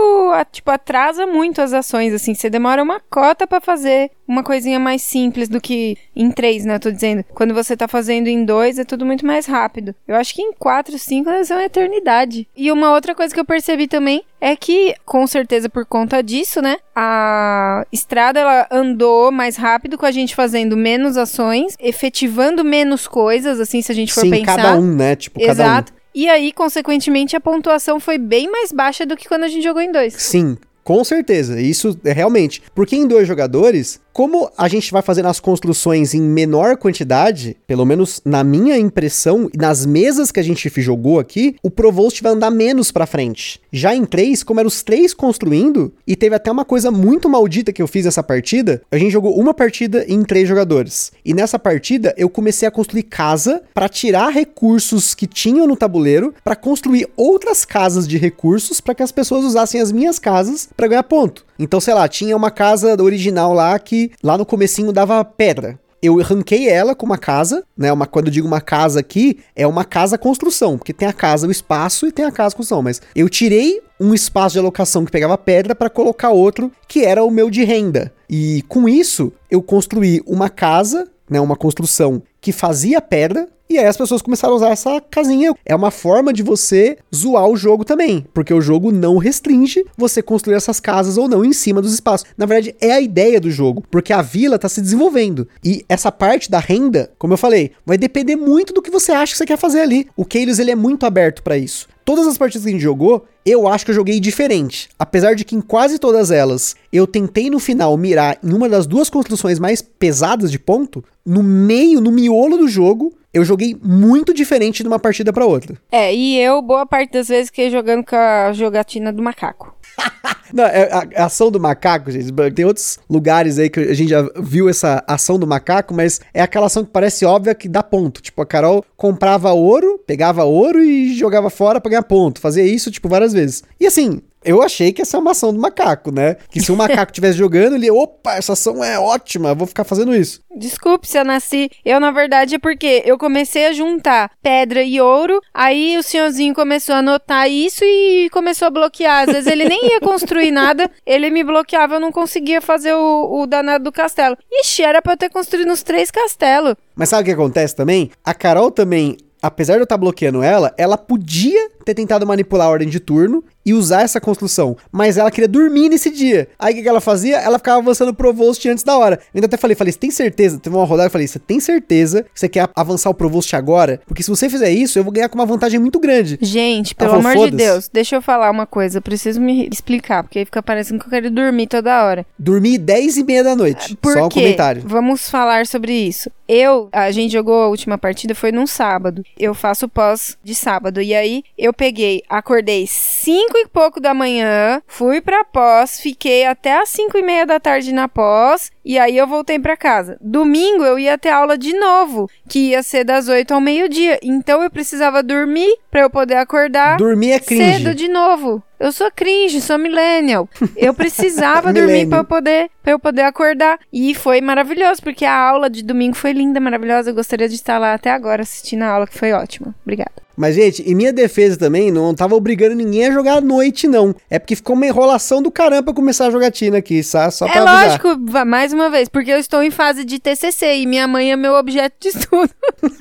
Tipo, 0.51 0.71
atrasa 0.71 1.25
muito 1.25 1.61
as 1.61 1.73
ações, 1.73 2.13
assim. 2.13 2.33
Você 2.33 2.49
demora 2.49 2.83
uma 2.83 2.99
cota 2.99 3.47
pra 3.47 3.61
fazer 3.61 4.11
uma 4.27 4.43
coisinha 4.43 4.79
mais 4.79 5.01
simples 5.01 5.49
do 5.49 5.59
que 5.59 5.97
em 6.15 6.31
três, 6.31 6.65
né? 6.65 6.75
Eu 6.75 6.79
tô 6.79 6.91
dizendo. 6.91 7.23
Quando 7.33 7.53
você 7.53 7.75
tá 7.75 7.87
fazendo 7.87 8.27
em 8.27 8.45
dois, 8.45 8.77
é 8.77 8.83
tudo 8.83 9.05
muito 9.05 9.25
mais 9.25 9.45
rápido. 9.45 9.95
Eu 10.07 10.15
acho 10.15 10.35
que 10.35 10.41
em 10.41 10.53
quatro, 10.53 10.97
cinco, 10.99 11.29
elas 11.29 11.47
são 11.47 11.57
uma 11.57 11.63
eternidade. 11.63 12.47
E 12.55 12.71
uma 12.71 12.91
outra 12.91 13.15
coisa 13.15 13.33
que 13.33 13.39
eu 13.39 13.45
percebi 13.45 13.87
também 13.87 14.23
é 14.41 14.55
que, 14.55 14.95
com 15.05 15.25
certeza 15.25 15.69
por 15.69 15.85
conta 15.85 16.21
disso, 16.21 16.61
né? 16.61 16.77
A 16.95 17.85
estrada, 17.91 18.39
ela 18.39 18.67
andou 18.71 19.31
mais 19.31 19.55
rápido 19.55 19.97
com 19.97 20.05
a 20.05 20.11
gente 20.11 20.35
fazendo 20.35 20.77
menos 20.77 21.17
ações, 21.17 21.75
efetivando 21.79 22.63
menos 22.63 23.07
coisas, 23.07 23.59
assim, 23.59 23.81
se 23.81 23.91
a 23.91 23.95
gente 23.95 24.13
for 24.13 24.21
Sim, 24.21 24.31
pensar. 24.31 24.55
cada 24.55 24.75
um, 24.75 24.95
né? 24.95 25.15
Tipo, 25.15 25.39
cada 25.39 25.79
um. 25.79 25.98
E 26.13 26.27
aí, 26.27 26.51
consequentemente, 26.51 27.35
a 27.35 27.39
pontuação 27.39 27.99
foi 27.99 28.17
bem 28.17 28.51
mais 28.51 28.71
baixa 28.71 29.05
do 29.05 29.15
que 29.15 29.27
quando 29.27 29.43
a 29.43 29.47
gente 29.47 29.63
jogou 29.63 29.81
em 29.81 29.91
dois. 29.91 30.13
Sim, 30.15 30.57
com 30.83 31.03
certeza. 31.03 31.61
Isso 31.61 31.99
é 32.03 32.11
realmente. 32.11 32.63
Porque 32.73 32.95
em 32.95 33.07
dois 33.07 33.27
jogadores, 33.27 34.01
como 34.13 34.51
a 34.57 34.67
gente 34.67 34.91
vai 34.91 35.01
fazendo 35.01 35.27
as 35.27 35.39
construções 35.39 36.13
em 36.13 36.21
menor 36.21 36.77
quantidade, 36.77 37.55
pelo 37.65 37.85
menos 37.85 38.21
na 38.25 38.43
minha 38.43 38.77
impressão, 38.77 39.49
nas 39.55 39.85
mesas 39.85 40.31
que 40.31 40.39
a 40.39 40.43
gente 40.43 40.69
jogou 40.81 41.19
aqui, 41.19 41.55
o 41.63 41.69
Provost 41.69 42.21
vai 42.21 42.31
andar 42.31 42.51
menos 42.51 42.91
pra 42.91 43.05
frente. 43.05 43.59
Já 43.71 43.95
em 43.95 44.05
três, 44.05 44.43
como 44.43 44.59
eram 44.59 44.67
os 44.67 44.83
três 44.83 45.13
construindo, 45.13 45.93
e 46.05 46.15
teve 46.15 46.35
até 46.35 46.51
uma 46.51 46.65
coisa 46.65 46.91
muito 46.91 47.29
maldita 47.29 47.73
que 47.73 47.81
eu 47.81 47.87
fiz 47.87 48.05
nessa 48.05 48.23
partida, 48.23 48.81
a 48.91 48.97
gente 48.97 49.11
jogou 49.11 49.37
uma 49.37 49.53
partida 49.53 50.05
em 50.07 50.23
três 50.23 50.47
jogadores. 50.47 51.11
E 51.23 51.33
nessa 51.33 51.59
partida 51.59 52.13
eu 52.17 52.29
comecei 52.29 52.67
a 52.67 52.71
construir 52.71 53.03
casa 53.03 53.61
pra 53.73 53.89
tirar 53.89 54.29
recursos 54.29 55.13
que 55.13 55.27
tinham 55.27 55.67
no 55.67 55.75
tabuleiro 55.75 56.33
pra 56.43 56.55
construir 56.55 57.07
outras 57.15 57.65
casas 57.65 58.07
de 58.07 58.17
recursos 58.17 58.79
pra 58.81 58.95
que 58.95 59.03
as 59.03 59.11
pessoas 59.11 59.43
usassem 59.43 59.81
as 59.81 59.91
minhas 59.91 60.19
casas 60.19 60.69
pra 60.75 60.87
ganhar 60.87 61.03
ponto. 61.03 61.45
Então, 61.59 61.81
sei 61.81 61.93
lá, 61.93 62.07
tinha 62.07 62.37
uma 62.37 62.49
casa 62.49 62.95
original 63.03 63.53
lá 63.53 63.77
que 63.77 63.98
lá 64.23 64.37
no 64.37 64.45
comecinho 64.45 64.91
dava 64.91 65.23
pedra. 65.23 65.79
Eu 66.01 66.21
ranquei 66.21 66.69
ela 66.69 66.95
com 66.95 67.05
uma 67.05 67.17
casa, 67.17 67.63
né? 67.77 67.91
Uma, 67.91 68.05
quando 68.05 68.27
eu 68.27 68.31
digo 68.31 68.47
uma 68.47 68.61
casa 68.61 69.01
aqui, 69.01 69.39
é 69.53 69.67
uma 69.67 69.83
casa 69.83 70.17
construção, 70.17 70.77
porque 70.77 70.93
tem 70.93 71.07
a 71.07 71.13
casa, 71.13 71.45
o 71.45 71.51
espaço 71.51 72.07
e 72.07 72.11
tem 72.11 72.23
a 72.23 72.31
casa 72.31 72.55
construção. 72.55 72.81
Mas 72.81 73.01
eu 73.13 73.27
tirei 73.27 73.81
um 73.99 74.13
espaço 74.13 74.53
de 74.53 74.59
alocação 74.59 75.03
que 75.03 75.11
pegava 75.11 75.37
pedra 75.37 75.75
para 75.75 75.89
colocar 75.89 76.29
outro 76.29 76.71
que 76.87 77.03
era 77.03 77.23
o 77.23 77.29
meu 77.29 77.49
de 77.49 77.65
renda. 77.65 78.13
E 78.29 78.63
com 78.69 78.87
isso, 78.87 79.33
eu 79.51 79.61
construí 79.61 80.21
uma 80.25 80.49
casa, 80.49 81.05
né? 81.29 81.41
Uma 81.41 81.57
construção 81.57 82.21
que 82.41 82.51
fazia 82.51 83.01
pedra. 83.01 83.47
E 83.69 83.77
aí 83.77 83.85
as 83.85 83.97
pessoas 83.97 84.23
começaram 84.23 84.55
a 84.55 84.57
usar 84.57 84.69
essa 84.69 84.99
casinha. 84.99 85.53
É 85.63 85.75
uma 85.75 85.91
forma 85.91 86.33
de 86.33 86.41
você 86.41 86.97
zoar 87.13 87.47
o 87.47 87.55
jogo 87.55 87.85
também, 87.85 88.25
porque 88.33 88.51
o 88.51 88.61
jogo 88.61 88.91
não 88.91 89.17
restringe 89.17 89.85
você 89.95 90.23
construir 90.23 90.55
essas 90.55 90.79
casas 90.79 91.17
ou 91.17 91.27
não 91.27 91.45
em 91.45 91.53
cima 91.53 91.79
dos 91.79 91.93
espaços. 91.93 92.27
Na 92.35 92.47
verdade, 92.47 92.75
é 92.81 92.93
a 92.93 92.99
ideia 92.99 93.39
do 93.39 93.51
jogo, 93.51 93.83
porque 93.91 94.11
a 94.11 94.23
vila 94.23 94.55
está 94.55 94.67
se 94.67 94.81
desenvolvendo. 94.81 95.47
E 95.63 95.85
essa 95.87 96.11
parte 96.11 96.49
da 96.49 96.57
renda, 96.57 97.11
como 97.19 97.33
eu 97.33 97.37
falei, 97.37 97.71
vai 97.85 97.95
depender 97.95 98.35
muito 98.35 98.73
do 98.73 98.81
que 98.81 98.89
você 98.89 99.11
acha 99.11 99.33
que 99.33 99.37
você 99.37 99.45
quer 99.45 99.57
fazer 99.57 99.81
ali. 99.81 100.07
O 100.17 100.25
Keylos, 100.25 100.57
ele 100.57 100.71
é 100.71 100.75
muito 100.75 101.05
aberto 101.05 101.43
para 101.43 101.55
isso. 101.55 101.87
Todas 102.03 102.25
as 102.25 102.39
partidas 102.39 102.63
que 102.63 102.69
a 102.69 102.71
gente 102.71 102.81
jogou, 102.81 103.27
eu 103.45 103.67
acho 103.67 103.85
que 103.85 103.91
eu 103.91 103.95
joguei 103.95 104.19
diferente. 104.19 104.89
Apesar 104.97 105.35
de 105.35 105.45
que 105.45 105.55
em 105.55 105.61
quase 105.61 105.99
todas 105.99 106.31
elas, 106.31 106.75
eu 106.91 107.05
tentei 107.05 107.51
no 107.51 107.59
final 107.59 107.95
mirar 107.97 108.39
em 108.43 108.51
uma 108.51 108.67
das 108.67 108.87
duas 108.87 109.11
construções 109.11 109.59
mais 109.59 109.79
pesadas 109.79 110.51
de 110.51 110.57
ponto, 110.57 111.03
no 111.29 111.43
meio, 111.43 112.01
no 112.01 112.11
miolo 112.11 112.57
do 112.57 112.67
jogo, 112.67 113.13
eu 113.31 113.45
joguei 113.45 113.77
muito 113.83 114.33
diferente 114.33 114.81
de 114.81 114.89
uma 114.89 114.97
partida 114.97 115.31
para 115.31 115.45
outra. 115.45 115.77
É, 115.91 116.13
e 116.13 116.39
eu, 116.39 116.61
boa 116.61 116.85
parte 116.85 117.11
das 117.11 117.27
vezes, 117.27 117.47
fiquei 117.47 117.69
jogando 117.69 118.05
com 118.05 118.15
a 118.15 118.53
jogatina 118.53 119.11
do 119.11 119.21
macaco. 119.21 119.75
Não, 120.53 120.63
é 120.63 120.89
a, 120.91 121.23
a 121.23 121.25
ação 121.25 121.51
do 121.51 121.59
macaco, 121.59 122.09
gente. 122.09 122.31
Tem 122.53 122.65
outros 122.65 122.97
lugares 123.09 123.59
aí 123.59 123.69
que 123.69 123.79
a 123.79 123.93
gente 123.93 124.09
já 124.09 124.27
viu 124.37 124.69
essa 124.69 125.03
ação 125.07 125.37
do 125.37 125.45
macaco, 125.45 125.93
mas 125.93 126.21
é 126.33 126.41
aquela 126.41 126.67
ação 126.67 126.85
que 126.85 126.91
parece 126.91 127.25
óbvia 127.25 127.53
que 127.53 127.67
dá 127.67 127.83
ponto. 127.83 128.21
Tipo, 128.21 128.41
a 128.41 128.45
Carol 128.45 128.83
comprava 128.95 129.51
ouro, 129.51 129.99
pegava 130.07 130.43
ouro 130.45 130.81
e 130.81 131.15
jogava 131.15 131.49
fora 131.49 131.81
pra 131.81 131.89
ganhar 131.89 132.03
ponto. 132.03 132.39
Fazia 132.39 132.63
isso, 132.63 132.89
tipo, 132.89 133.09
várias 133.09 133.33
vezes. 133.33 133.63
E 133.79 133.85
assim, 133.85 134.21
Eu 134.43 134.61
achei 134.61 134.93
que 134.93 135.01
essa 135.01 135.17
é 135.17 135.19
uma 135.19 135.31
ação 135.31 135.53
do 135.53 135.59
macaco, 135.59 136.11
né? 136.11 136.37
Que 136.49 136.61
se 136.61 136.71
o 136.71 136.75
macaco 136.75 137.11
estivesse 137.11 137.37
jogando, 137.37 137.75
ele, 137.75 137.91
opa, 137.91 138.35
essa 138.35 138.53
ação 138.53 138.83
é 138.83 138.97
ótima, 138.97 139.53
vou 139.53 139.67
ficar 139.67 139.83
fazendo 139.83 140.15
isso. 140.15 140.41
Desculpe 140.55 141.07
se 141.07 141.17
eu 141.17 141.25
nasci. 141.25 141.69
Eu, 141.83 141.99
na 141.99 142.11
verdade, 142.11 142.55
é 142.55 142.59
porque 142.59 143.03
eu 143.05 143.17
comecei 143.17 143.67
a 143.67 143.73
juntar 143.73 144.31
pedra 144.41 144.81
e 144.81 144.99
ouro, 145.01 145.41
aí 145.53 145.97
o 145.97 146.03
senhorzinho 146.03 146.53
começou 146.53 146.95
a 146.95 147.01
notar 147.01 147.49
isso 147.49 147.83
e 147.83 148.29
começou 148.31 148.67
a 148.67 148.71
bloquear. 148.71 149.27
Às 149.27 149.33
vezes 149.33 149.51
ele 149.51 149.65
nem 149.65 149.87
ia 149.91 149.99
construir 149.99 150.51
nada, 150.51 150.89
ele 151.05 151.29
me 151.29 151.43
bloqueava, 151.43 151.95
eu 151.95 151.99
não 151.99 152.11
conseguia 152.11 152.61
fazer 152.61 152.93
o, 152.93 153.41
o 153.41 153.45
danado 153.45 153.83
do 153.83 153.91
castelo. 153.91 154.37
Ixi, 154.51 154.83
era 154.83 155.01
pra 155.01 155.13
eu 155.13 155.17
ter 155.17 155.29
construído 155.29 155.71
uns 155.71 155.83
três 155.83 156.09
castelos. 156.09 156.75
Mas 156.95 157.09
sabe 157.09 157.23
o 157.23 157.25
que 157.25 157.31
acontece 157.31 157.75
também? 157.75 158.11
A 158.23 158.33
Carol 158.33 158.71
também 158.71 159.17
apesar 159.41 159.73
de 159.73 159.79
eu 159.79 159.83
estar 159.83 159.97
bloqueando 159.97 160.43
ela, 160.43 160.73
ela 160.77 160.97
podia 160.97 161.69
ter 161.89 161.95
tentado 161.95 162.25
manipular 162.25 162.67
a 162.67 162.69
ordem 162.69 162.87
de 162.87 162.99
turno 162.99 163.43
e 163.65 163.73
usar 163.73 164.01
essa 164.01 164.19
construção, 164.19 164.75
mas 164.91 165.17
ela 165.17 165.29
queria 165.29 165.47
dormir 165.47 165.89
nesse 165.89 166.09
dia. 166.09 166.47
Aí 166.57 166.73
o 166.73 166.81
que, 166.81 166.87
ela 166.87 167.01
fazia? 167.01 167.37
Ela 167.37 167.57
ficava 167.57 167.79
avançando 167.79 168.13
pro 168.13 168.29
Provost 168.29 168.67
antes 168.67 168.83
da 168.83 168.97
hora. 168.97 169.15
Eu 169.15 169.37
ainda 169.37 169.47
até 169.47 169.57
falei, 169.57 169.75
falei, 169.75 169.91
você 169.91 169.99
tem 169.99 170.11
certeza? 170.11 170.59
Teve 170.59 170.75
uma 170.75 170.85
rodada, 170.85 171.07
eu 171.07 171.11
falei, 171.11 171.27
você 171.27 171.39
tem 171.39 171.59
certeza 171.59 172.23
que 172.23 172.39
você 172.39 172.47
quer 172.47 172.69
avançar 172.75 173.09
o 173.09 173.13
Provost 173.13 173.55
agora? 173.55 174.01
Porque 174.07 174.23
se 174.23 174.29
você 174.29 174.49
fizer 174.49 174.71
isso, 174.71 174.97
eu 174.97 175.03
vou 175.03 175.11
ganhar 175.11 175.29
com 175.29 175.35
uma 175.35 175.45
vantagem 175.45 175.79
muito 175.79 175.99
grande. 175.99 176.37
Gente, 176.41 176.95
pelo 176.95 177.11
falou, 177.11 177.27
amor 177.27 177.49
de. 177.49 177.57
Deus, 177.57 177.89
deixa 177.91 178.15
eu 178.15 178.21
falar 178.21 178.49
uma 178.49 178.65
coisa, 178.65 178.99
eu 178.99 179.01
preciso 179.01 179.41
me 179.41 179.67
explicar, 179.71 180.23
porque 180.23 180.39
aí 180.39 180.45
fica 180.45 180.63
parecendo 180.63 180.99
que 180.99 181.07
eu 181.07 181.09
quero 181.09 181.31
dormir 181.31 181.67
toda 181.67 182.05
hora. 182.05 182.25
Dormir 182.37 182.77
10 182.77 183.17
e 183.17 183.23
meia 183.23 183.43
da 183.43 183.55
noite. 183.55 183.95
Por 183.97 184.13
Só 184.13 184.25
um 184.25 184.29
quê? 184.29 184.41
comentário. 184.41 184.83
Vamos 184.85 185.29
falar 185.29 185.65
sobre 185.67 185.93
isso. 185.93 186.31
Eu, 186.47 186.89
a 186.91 187.11
gente 187.11 187.31
jogou 187.31 187.61
a 187.61 187.67
última 187.67 187.97
partida, 187.97 188.33
foi 188.33 188.51
num 188.51 188.65
sábado. 188.65 189.23
Eu 189.37 189.53
faço 189.53 189.87
pós 189.87 190.35
de 190.43 190.55
sábado. 190.55 190.99
E 190.99 191.13
aí, 191.13 191.43
eu 191.55 191.71
peguei, 191.79 192.21
acordei 192.27 192.85
5 192.85 193.57
e 193.57 193.65
pouco 193.69 194.01
da 194.01 194.13
manhã, 194.13 194.81
fui 194.85 195.21
pra 195.21 195.45
pós, 195.45 196.01
fiquei 196.01 196.45
até 196.45 196.77
as 196.77 196.89
5 196.89 197.17
e 197.17 197.21
meia 197.21 197.45
da 197.45 197.57
tarde 197.57 197.93
na 197.93 198.09
pós, 198.09 198.69
e 198.83 198.97
aí 198.97 199.17
eu 199.17 199.27
voltei 199.27 199.59
pra 199.59 199.75
casa. 199.77 200.17
Domingo 200.21 200.83
eu 200.83 200.97
ia 200.97 201.17
ter 201.17 201.29
aula 201.29 201.57
de 201.57 201.73
novo, 201.77 202.29
que 202.47 202.69
ia 202.69 202.81
ser 202.83 203.03
das 203.03 203.27
8 203.27 203.53
ao 203.53 203.61
meio-dia. 203.61 204.19
Então 204.23 204.63
eu 204.63 204.69
precisava 204.69 205.21
dormir 205.21 205.77
pra 205.91 206.01
eu 206.01 206.09
poder 206.09 206.35
acordar 206.35 206.97
Dormir 206.97 207.31
é 207.31 207.39
cringe. 207.39 207.77
cedo 207.83 207.95
de 207.95 208.07
novo. 208.07 208.63
Eu 208.79 208.91
sou 208.93 209.11
cringe, 209.13 209.59
sou 209.59 209.77
millennial. 209.77 210.47
Eu 210.77 210.93
precisava 210.93 211.71
dormir 211.73 212.07
pra 212.07 212.19
eu 212.19 212.23
poder, 212.23 212.69
para 212.81 212.93
eu 212.93 212.99
poder 212.99 213.23
acordar. 213.23 213.77
E 213.91 214.15
foi 214.15 214.39
maravilhoso, 214.39 215.01
porque 215.01 215.25
a 215.25 215.35
aula 215.37 215.69
de 215.69 215.83
domingo 215.83 216.15
foi 216.15 216.31
linda, 216.31 216.61
maravilhosa. 216.61 217.09
Eu 217.09 217.15
gostaria 217.15 217.49
de 217.49 217.55
estar 217.55 217.77
lá 217.77 217.93
até 217.93 218.09
agora 218.11 218.41
assistindo 218.41 218.83
a 218.83 218.87
aula, 218.87 219.05
que 219.07 219.17
foi 219.17 219.33
ótima. 219.33 219.75
Obrigada. 219.83 220.13
Mas, 220.37 220.55
gente, 220.55 220.81
em 220.89 220.95
minha 220.95 221.11
defesa 221.11 221.57
também, 221.59 221.91
não 221.91 222.15
tava 222.15 222.33
obrigando 222.33 222.73
ninguém 222.73 223.07
a 223.07 223.11
jogar 223.11 223.39
à 223.39 223.41
noite, 223.41 223.89
não. 223.89 224.15
É 224.29 224.39
porque 224.39 224.55
ficou 224.55 224.73
uma 224.73 224.85
enrolação 224.85 225.41
do 225.43 225.51
caramba 225.51 225.93
começar 225.93 226.27
a 226.27 226.31
jogatina 226.31 226.77
aqui, 226.77 227.03
só, 227.03 227.29
só 227.29 227.45
é 227.45 227.51
pra 227.51 227.61
avisar. 227.63 228.01
lógico, 228.05 228.45
mais 228.45 228.71
uma 228.71 228.78
vez, 228.87 229.09
porque 229.09 229.31
eu 229.31 229.39
estou 229.39 229.63
em 229.63 229.71
fase 229.71 230.05
de 230.05 230.19
TCC 230.19 230.77
e 230.77 230.85
minha 230.85 231.07
mãe 231.07 231.31
é 231.31 231.35
meu 231.35 231.55
objeto 231.55 231.95
de 231.99 232.09
estudo. 232.09 232.51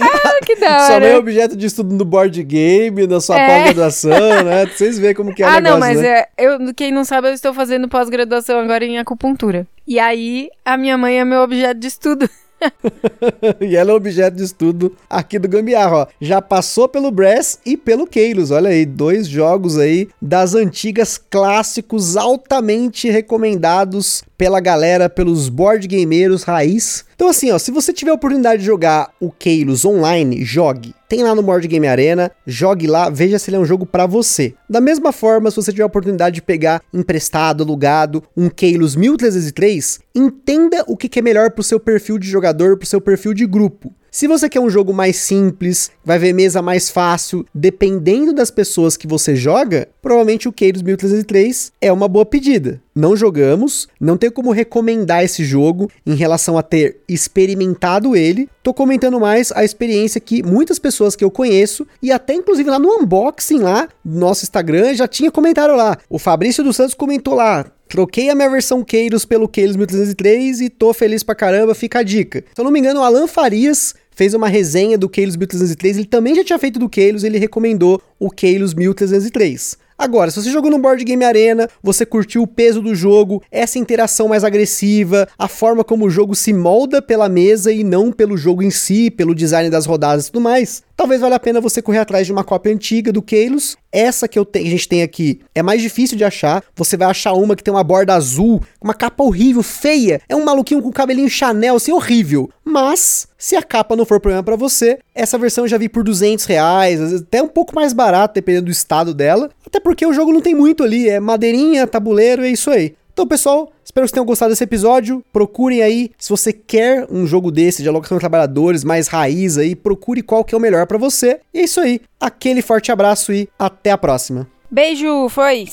ah, 0.00 0.38
que 0.44 0.56
da 0.56 0.80
Sua 0.80 0.96
hora. 0.96 1.00
mãe 1.00 1.14
é 1.14 1.16
objeto 1.16 1.56
de 1.56 1.64
estudo 1.64 1.94
no 1.94 2.04
board 2.04 2.42
game, 2.42 3.06
na 3.06 3.22
sua 3.22 3.40
É. 3.40 3.46
pós-graduação, 3.46 4.44
né? 4.44 4.66
Vocês 4.76 4.98
verem 4.98 5.14
como 5.16 5.34
que 5.34 5.42
é 5.42 5.46
o 5.46 5.48
ah, 5.48 5.60
negócio, 5.60 5.70
não, 5.72 5.78
mas 5.80 6.00
né? 6.00 6.08
é, 6.08 6.28
eu, 6.36 6.74
quem 6.74 6.92
não 6.92 7.04
sabe, 7.04 7.28
eu 7.28 7.32
estou 7.32 7.54
fazendo 7.54 7.88
pós-graduação 7.88 8.58
agora 8.58 8.84
em 8.84 8.98
acupuntura. 8.98 9.66
E 9.86 9.98
aí, 9.98 10.50
a 10.64 10.76
minha 10.76 10.98
mãe 10.98 11.18
é 11.18 11.24
meu 11.24 11.40
objeto 11.40 11.80
de 11.80 11.86
estudo. 11.86 12.28
e 13.60 13.76
ela 13.76 13.92
é 13.92 13.94
objeto 13.94 14.36
de 14.36 14.44
estudo 14.44 14.94
aqui 15.08 15.38
do 15.38 15.48
Gambiarra, 15.48 15.96
ó. 15.96 16.06
Já 16.20 16.42
passou 16.42 16.88
pelo 16.88 17.10
Brass 17.10 17.58
e 17.64 17.76
pelo 17.76 18.06
Keilos, 18.06 18.50
olha 18.50 18.70
aí, 18.70 18.84
dois 18.84 19.26
jogos 19.26 19.78
aí 19.78 20.08
das 20.20 20.54
antigas 20.54 21.18
clássicos 21.18 22.16
altamente 22.16 23.10
recomendados 23.10 24.22
pela 24.36 24.60
galera, 24.60 25.08
pelos 25.08 25.48
board 25.48 25.86
gameiros 25.86 26.42
raiz. 26.42 27.04
Então 27.18 27.30
assim, 27.30 27.50
ó, 27.50 27.58
se 27.58 27.72
você 27.72 27.92
tiver 27.92 28.12
a 28.12 28.14
oportunidade 28.14 28.60
de 28.60 28.66
jogar 28.66 29.12
o 29.18 29.32
Keilos 29.32 29.84
online, 29.84 30.44
jogue. 30.44 30.94
Tem 31.08 31.24
lá 31.24 31.34
no 31.34 31.42
Board 31.42 31.66
Game 31.66 31.84
Arena, 31.84 32.30
jogue 32.46 32.86
lá, 32.86 33.10
veja 33.10 33.40
se 33.40 33.50
ele 33.50 33.56
é 33.56 33.58
um 33.58 33.64
jogo 33.64 33.84
pra 33.84 34.06
você. 34.06 34.54
Da 34.70 34.80
mesma 34.80 35.10
forma, 35.10 35.50
se 35.50 35.56
você 35.56 35.72
tiver 35.72 35.82
a 35.82 35.86
oportunidade 35.86 36.36
de 36.36 36.42
pegar 36.42 36.80
emprestado, 36.94 37.64
alugado, 37.64 38.22
um 38.36 38.48
Keilos 38.48 38.94
1303, 38.94 39.98
entenda 40.14 40.84
o 40.86 40.96
que 40.96 41.08
que 41.08 41.18
é 41.18 41.22
melhor 41.22 41.50
pro 41.50 41.64
seu 41.64 41.80
perfil 41.80 42.18
de 42.18 42.30
jogador, 42.30 42.76
pro 42.76 42.86
seu 42.86 43.00
perfil 43.00 43.34
de 43.34 43.48
grupo. 43.48 43.92
Se 44.18 44.26
você 44.26 44.48
quer 44.48 44.58
um 44.58 44.68
jogo 44.68 44.92
mais 44.92 45.14
simples, 45.14 45.92
vai 46.04 46.18
ver 46.18 46.32
mesa 46.32 46.60
mais 46.60 46.90
fácil, 46.90 47.46
dependendo 47.54 48.32
das 48.32 48.50
pessoas 48.50 48.96
que 48.96 49.06
você 49.06 49.36
joga, 49.36 49.86
provavelmente 50.02 50.48
o 50.48 50.52
Keiros 50.52 50.82
1303 50.82 51.70
é 51.80 51.92
uma 51.92 52.08
boa 52.08 52.26
pedida. 52.26 52.82
Não 52.92 53.14
jogamos, 53.14 53.86
não 54.00 54.16
tenho 54.16 54.32
como 54.32 54.50
recomendar 54.50 55.22
esse 55.22 55.44
jogo 55.44 55.88
em 56.04 56.16
relação 56.16 56.58
a 56.58 56.64
ter 56.64 56.98
experimentado 57.08 58.16
ele. 58.16 58.48
Tô 58.60 58.74
comentando 58.74 59.20
mais 59.20 59.52
a 59.52 59.62
experiência 59.62 60.20
que 60.20 60.42
muitas 60.42 60.80
pessoas 60.80 61.14
que 61.14 61.22
eu 61.22 61.30
conheço 61.30 61.86
e 62.02 62.10
até 62.10 62.34
inclusive 62.34 62.68
lá 62.68 62.80
no 62.80 63.00
unboxing 63.00 63.60
lá 63.60 63.88
do 64.04 64.18
nosso 64.18 64.42
Instagram 64.42 64.94
já 64.94 65.06
tinha 65.06 65.30
comentário 65.30 65.76
lá. 65.76 65.96
O 66.10 66.18
Fabrício 66.18 66.64
dos 66.64 66.74
Santos 66.74 66.92
comentou 66.92 67.34
lá: 67.34 67.70
Troquei 67.88 68.28
a 68.28 68.34
minha 68.34 68.50
versão 68.50 68.84
Keiros 68.84 69.24
pelo 69.24 69.48
Keiros 69.48 69.76
1303 69.76 70.60
e 70.60 70.68
tô 70.68 70.92
feliz 70.92 71.22
pra 71.22 71.34
caramba, 71.34 71.74
fica 71.74 72.00
a 72.00 72.02
dica. 72.02 72.44
Se 72.52 72.60
eu 72.60 72.64
não 72.64 72.70
me 72.70 72.80
engano, 72.80 73.00
o 73.00 73.02
Alan 73.02 73.26
Farias 73.26 73.94
fez 74.18 74.34
uma 74.34 74.48
resenha 74.48 74.98
do 74.98 75.08
Keiros 75.08 75.36
1303, 75.36 75.96
ele 75.98 76.06
também 76.06 76.34
já 76.34 76.42
tinha 76.42 76.58
feito 76.58 76.76
do 76.80 76.88
Keiros, 76.88 77.22
ele 77.22 77.38
recomendou 77.38 78.02
o 78.18 78.28
Keiros 78.30 78.74
1303. 78.74 79.78
Agora, 79.96 80.30
se 80.30 80.40
você 80.40 80.50
jogou 80.50 80.70
no 80.70 80.78
Board 80.78 81.02
Game 81.04 81.24
Arena, 81.24 81.68
você 81.82 82.06
curtiu 82.06 82.42
o 82.42 82.46
peso 82.46 82.80
do 82.80 82.94
jogo, 82.94 83.42
essa 83.50 83.78
interação 83.80 84.28
mais 84.28 84.44
agressiva, 84.44 85.26
a 85.36 85.48
forma 85.48 85.82
como 85.82 86.06
o 86.06 86.10
jogo 86.10 86.36
se 86.36 86.52
molda 86.52 87.00
pela 87.02 87.28
mesa 87.28 87.72
e 87.72 87.82
não 87.82 88.12
pelo 88.12 88.36
jogo 88.36 88.62
em 88.62 88.70
si, 88.70 89.10
pelo 89.10 89.34
design 89.34 89.68
das 89.70 89.86
rodadas 89.86 90.26
e 90.28 90.32
tudo 90.32 90.40
mais, 90.42 90.84
talvez 90.96 91.20
valha 91.20 91.34
a 91.34 91.40
pena 91.40 91.60
você 91.60 91.82
correr 91.82 91.98
atrás 91.98 92.26
de 92.26 92.32
uma 92.32 92.44
cópia 92.44 92.72
antiga 92.72 93.12
do 93.12 93.20
Keilos. 93.20 93.76
Essa 93.90 94.28
que 94.28 94.38
eu 94.38 94.44
te- 94.44 94.60
a 94.60 94.62
gente 94.62 94.86
tem 94.88 95.02
aqui 95.02 95.40
é 95.52 95.62
mais 95.64 95.82
difícil 95.82 96.16
de 96.16 96.22
achar. 96.24 96.62
Você 96.76 96.96
vai 96.96 97.08
achar 97.08 97.32
uma 97.32 97.56
que 97.56 97.64
tem 97.64 97.74
uma 97.74 97.82
borda 97.82 98.14
azul, 98.14 98.62
uma 98.80 98.94
capa 98.94 99.24
horrível, 99.24 99.64
feia. 99.64 100.20
É 100.28 100.36
um 100.36 100.44
maluquinho 100.44 100.80
com 100.82 100.92
cabelinho 100.92 101.28
Chanel, 101.28 101.74
assim, 101.74 101.90
horrível. 101.90 102.48
Mas, 102.64 103.26
se 103.38 103.54
a 103.54 103.62
capa 103.62 103.94
não 103.94 104.04
for 104.04 104.18
problema 104.18 104.42
pra 104.42 104.56
você, 104.56 104.98
essa 105.14 105.38
versão 105.38 105.64
eu 105.64 105.68
já 105.68 105.78
vi 105.78 105.88
por 105.88 106.02
200 106.02 106.44
reais, 106.44 107.14
até 107.14 107.40
um 107.40 107.48
pouco 107.48 107.74
mais 107.74 107.92
barato, 107.92 108.34
dependendo 108.34 108.66
do 108.66 108.72
estado 108.72 109.14
dela. 109.14 109.48
Até 109.64 109.78
porque 109.78 110.04
o 110.04 110.12
jogo 110.12 110.32
não 110.32 110.40
tem 110.40 110.54
muito 110.54 110.82
ali, 110.82 111.08
é 111.08 111.20
madeirinha, 111.20 111.86
tabuleiro, 111.86 112.44
é 112.44 112.50
isso 112.50 112.70
aí. 112.70 112.96
Então, 113.12 113.26
pessoal, 113.26 113.72
espero 113.84 114.04
que 114.04 114.10
vocês 114.10 114.12
tenham 114.12 114.26
gostado 114.26 114.50
desse 114.50 114.62
episódio. 114.62 115.24
Procurem 115.32 115.82
aí, 115.82 116.10
se 116.18 116.30
você 116.30 116.52
quer 116.52 117.06
um 117.10 117.26
jogo 117.26 117.50
desse 117.50 117.82
de 117.82 117.88
alocação 117.88 118.16
de 118.16 118.20
trabalhadores, 118.20 118.84
mais 118.84 119.08
raiz 119.08 119.58
aí, 119.58 119.74
procure 119.74 120.22
qual 120.22 120.44
que 120.44 120.54
é 120.54 120.58
o 120.58 120.60
melhor 120.60 120.86
pra 120.86 120.98
você. 120.98 121.40
E 121.52 121.58
é 121.58 121.64
isso 121.64 121.80
aí. 121.80 122.00
Aquele 122.20 122.62
forte 122.62 122.92
abraço 122.92 123.32
e 123.32 123.48
até 123.58 123.90
a 123.90 123.98
próxima. 123.98 124.46
Beijo, 124.70 125.28
foi! 125.30 125.66